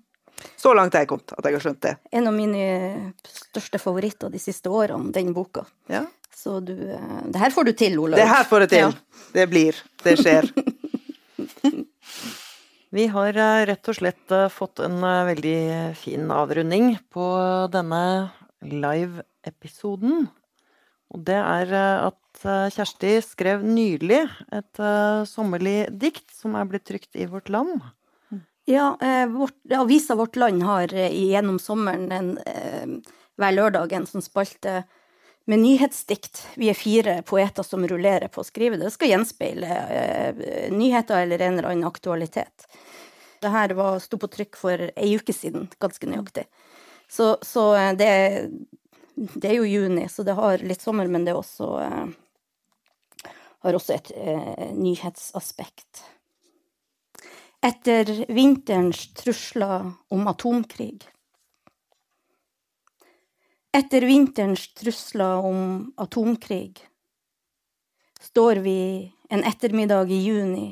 [0.58, 1.94] Så langt jeg kommet, at jeg har skjønt det.
[2.14, 5.64] En av mine største favoritter de siste årene, den boka.
[5.90, 6.04] Ja.
[6.34, 8.20] Så du uh, Det her får du til, Olaug.
[8.20, 8.98] Det her får jeg til.
[9.34, 9.80] Det blir.
[10.04, 10.52] Det skjer.
[12.90, 15.58] Vi har eh, rett og slett eh, fått en eh, veldig
[15.98, 17.26] fin avrunding på
[17.72, 18.00] denne
[18.64, 20.28] live-episoden.
[21.12, 22.40] Og det er at
[22.74, 24.18] Kjersti skrev nylig
[24.52, 24.80] et
[25.26, 27.80] sommerlig dikt som er blitt trykt i Vårt Land.
[28.68, 28.90] Ja,
[29.32, 32.28] vårt, avisa Vårt Land har gjennom sommeren en,
[33.40, 34.82] hver lørdag en sånn spalte
[35.48, 36.42] med nyhetsdikt.
[36.60, 38.88] Vi er fire poeter som rullerer på å skrive det.
[38.88, 39.78] Det skal gjenspeile
[40.74, 42.68] nyheter eller en eller annen aktualitet.
[43.40, 43.72] Det her
[44.02, 46.44] sto på trykk for ei uke siden, ganske nøyaktig.
[47.08, 48.50] Så, så eh, det,
[49.14, 53.30] det, er jo juni, så det har litt sommer, men det også, eh,
[53.64, 56.04] har også et eh, nyhetsaspekt.
[57.64, 61.08] Etter vinterens trusler om atomkrig
[63.76, 66.88] Etter vinterens trusler om atomkrig
[68.20, 70.68] står vi en ettermiddag i juni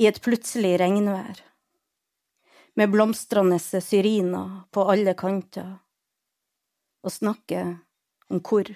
[0.00, 1.42] i et plutselig regnvær,
[2.74, 5.74] med blomstrende syriner på alle kanter,
[7.04, 7.76] og snakker
[8.32, 8.72] om hvor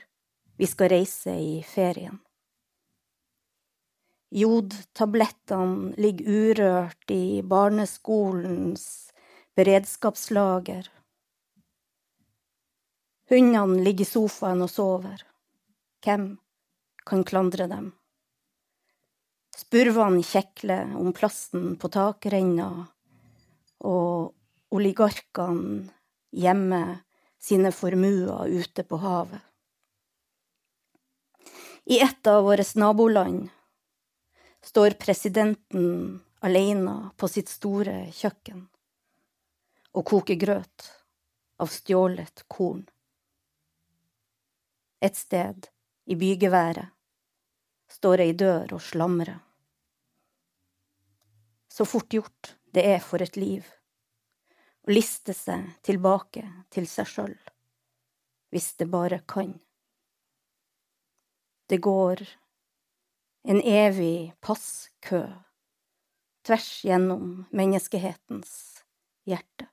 [0.61, 2.21] vi skal reise i ferien.
[4.37, 8.85] Jodtablettene ligger urørt i barneskolens
[9.57, 10.93] beredskapslager.
[13.29, 15.21] Hundene ligger i sofaen og sover.
[16.05, 16.31] Hvem
[17.05, 17.91] kan klandre dem?
[19.59, 22.87] Spurvene kjekler om plassen på takrenna,
[23.85, 24.33] og
[24.73, 25.91] oligarkene
[26.33, 26.97] gjemmer
[27.43, 29.45] sine formuer ute på havet.
[31.89, 33.49] I et av våre naboland
[34.65, 38.69] står presidenten alene på sitt store kjøkken
[39.97, 40.93] og koker grøt
[41.59, 42.87] av stjålet korn.
[45.01, 45.69] Et sted
[46.07, 46.91] i bygeværet
[47.89, 49.39] står ei dør og slamrer.
[51.69, 53.67] Så fort gjort det er for et liv
[54.89, 56.43] å liste seg tilbake
[56.73, 57.35] til seg sjøl,
[58.51, 59.53] hvis det bare kan.
[61.69, 62.25] Det går
[63.49, 65.23] en evig passkø
[66.49, 68.53] tvers gjennom menneskehetens
[69.29, 69.69] hjerte.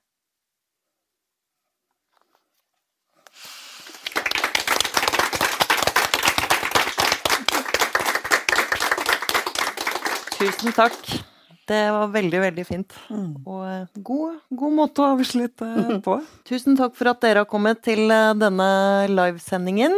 [10.36, 11.00] Tusen takk.
[11.66, 12.94] Det var veldig, veldig fint.
[13.10, 13.30] Mm.
[13.42, 16.18] Og eh, god, god, måte å avslutte på.
[16.46, 18.68] Tusen takk for at dere har kommet til eh, denne
[19.10, 19.96] livesendingen.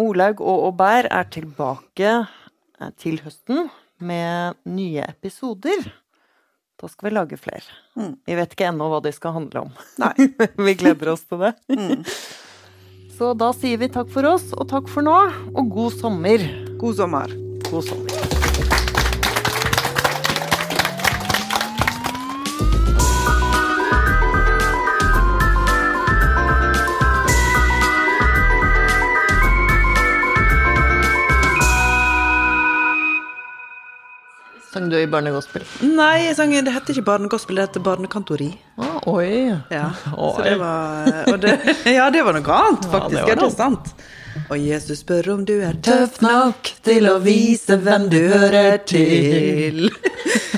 [0.00, 3.66] Olaug og Aubert er tilbake eh, til høsten
[4.00, 5.84] med nye episoder.
[6.80, 7.76] Da skal vi lage flere.
[7.96, 8.16] Mm.
[8.28, 9.76] Vi vet ikke ennå hva de skal handle om.
[10.00, 10.14] Nei.
[10.68, 11.56] vi gleder oss til det.
[11.76, 12.04] Mm.
[13.16, 15.16] Så da sier vi takk for oss, og takk for nå,
[15.56, 16.44] og god sommer.
[16.76, 17.32] God sommer.
[17.70, 18.25] God sommer.
[34.76, 35.62] Sang du i barnegospel?
[35.88, 38.50] Nei, sang, det heter ikke barnegospel, det heter barnekantori.
[38.76, 39.54] Ah, oi.
[39.72, 40.42] Ja, oi.
[40.44, 41.54] Det var, det,
[41.96, 43.22] ja, det var noe annet, faktisk.
[43.22, 43.94] Ja, det var sant.
[44.50, 49.86] Og Jesus spør om du er tøff nok til å vise hvem du hører til.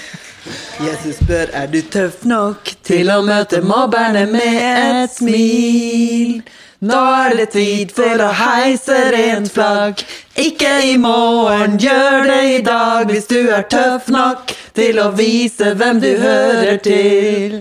[0.89, 6.41] Jesus spør er du tøff nok til å møte mobberne med et smil.
[6.79, 9.99] Nå er det tid for å heise rent flagg.
[10.39, 15.73] Ikke i morgen, gjør det i dag hvis du er tøff nok til å vise
[15.75, 17.57] hvem du hører til.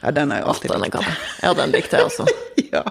[0.00, 1.04] Ja, den er jo alltid Den jeg kan
[1.42, 2.24] Ja, den likte jeg også.
[2.74, 2.82] Ja.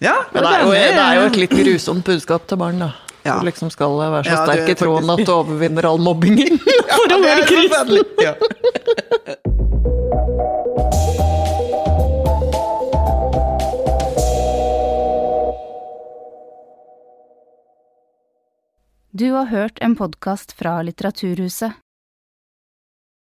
[0.00, 2.90] ja Men det er, jo, det er jo et litt grusomt budskap til barn, da.
[3.22, 3.36] Ja.
[3.38, 6.00] Du liksom skal være så Ja, er sterk i tråden faktisk- at du overvinner all
[6.00, 6.58] mobbingen
[6.96, 7.96] for å være kristen.
[8.24, 8.34] Ja.
[19.14, 21.72] Du har hørt en podkast fra Litteraturhuset.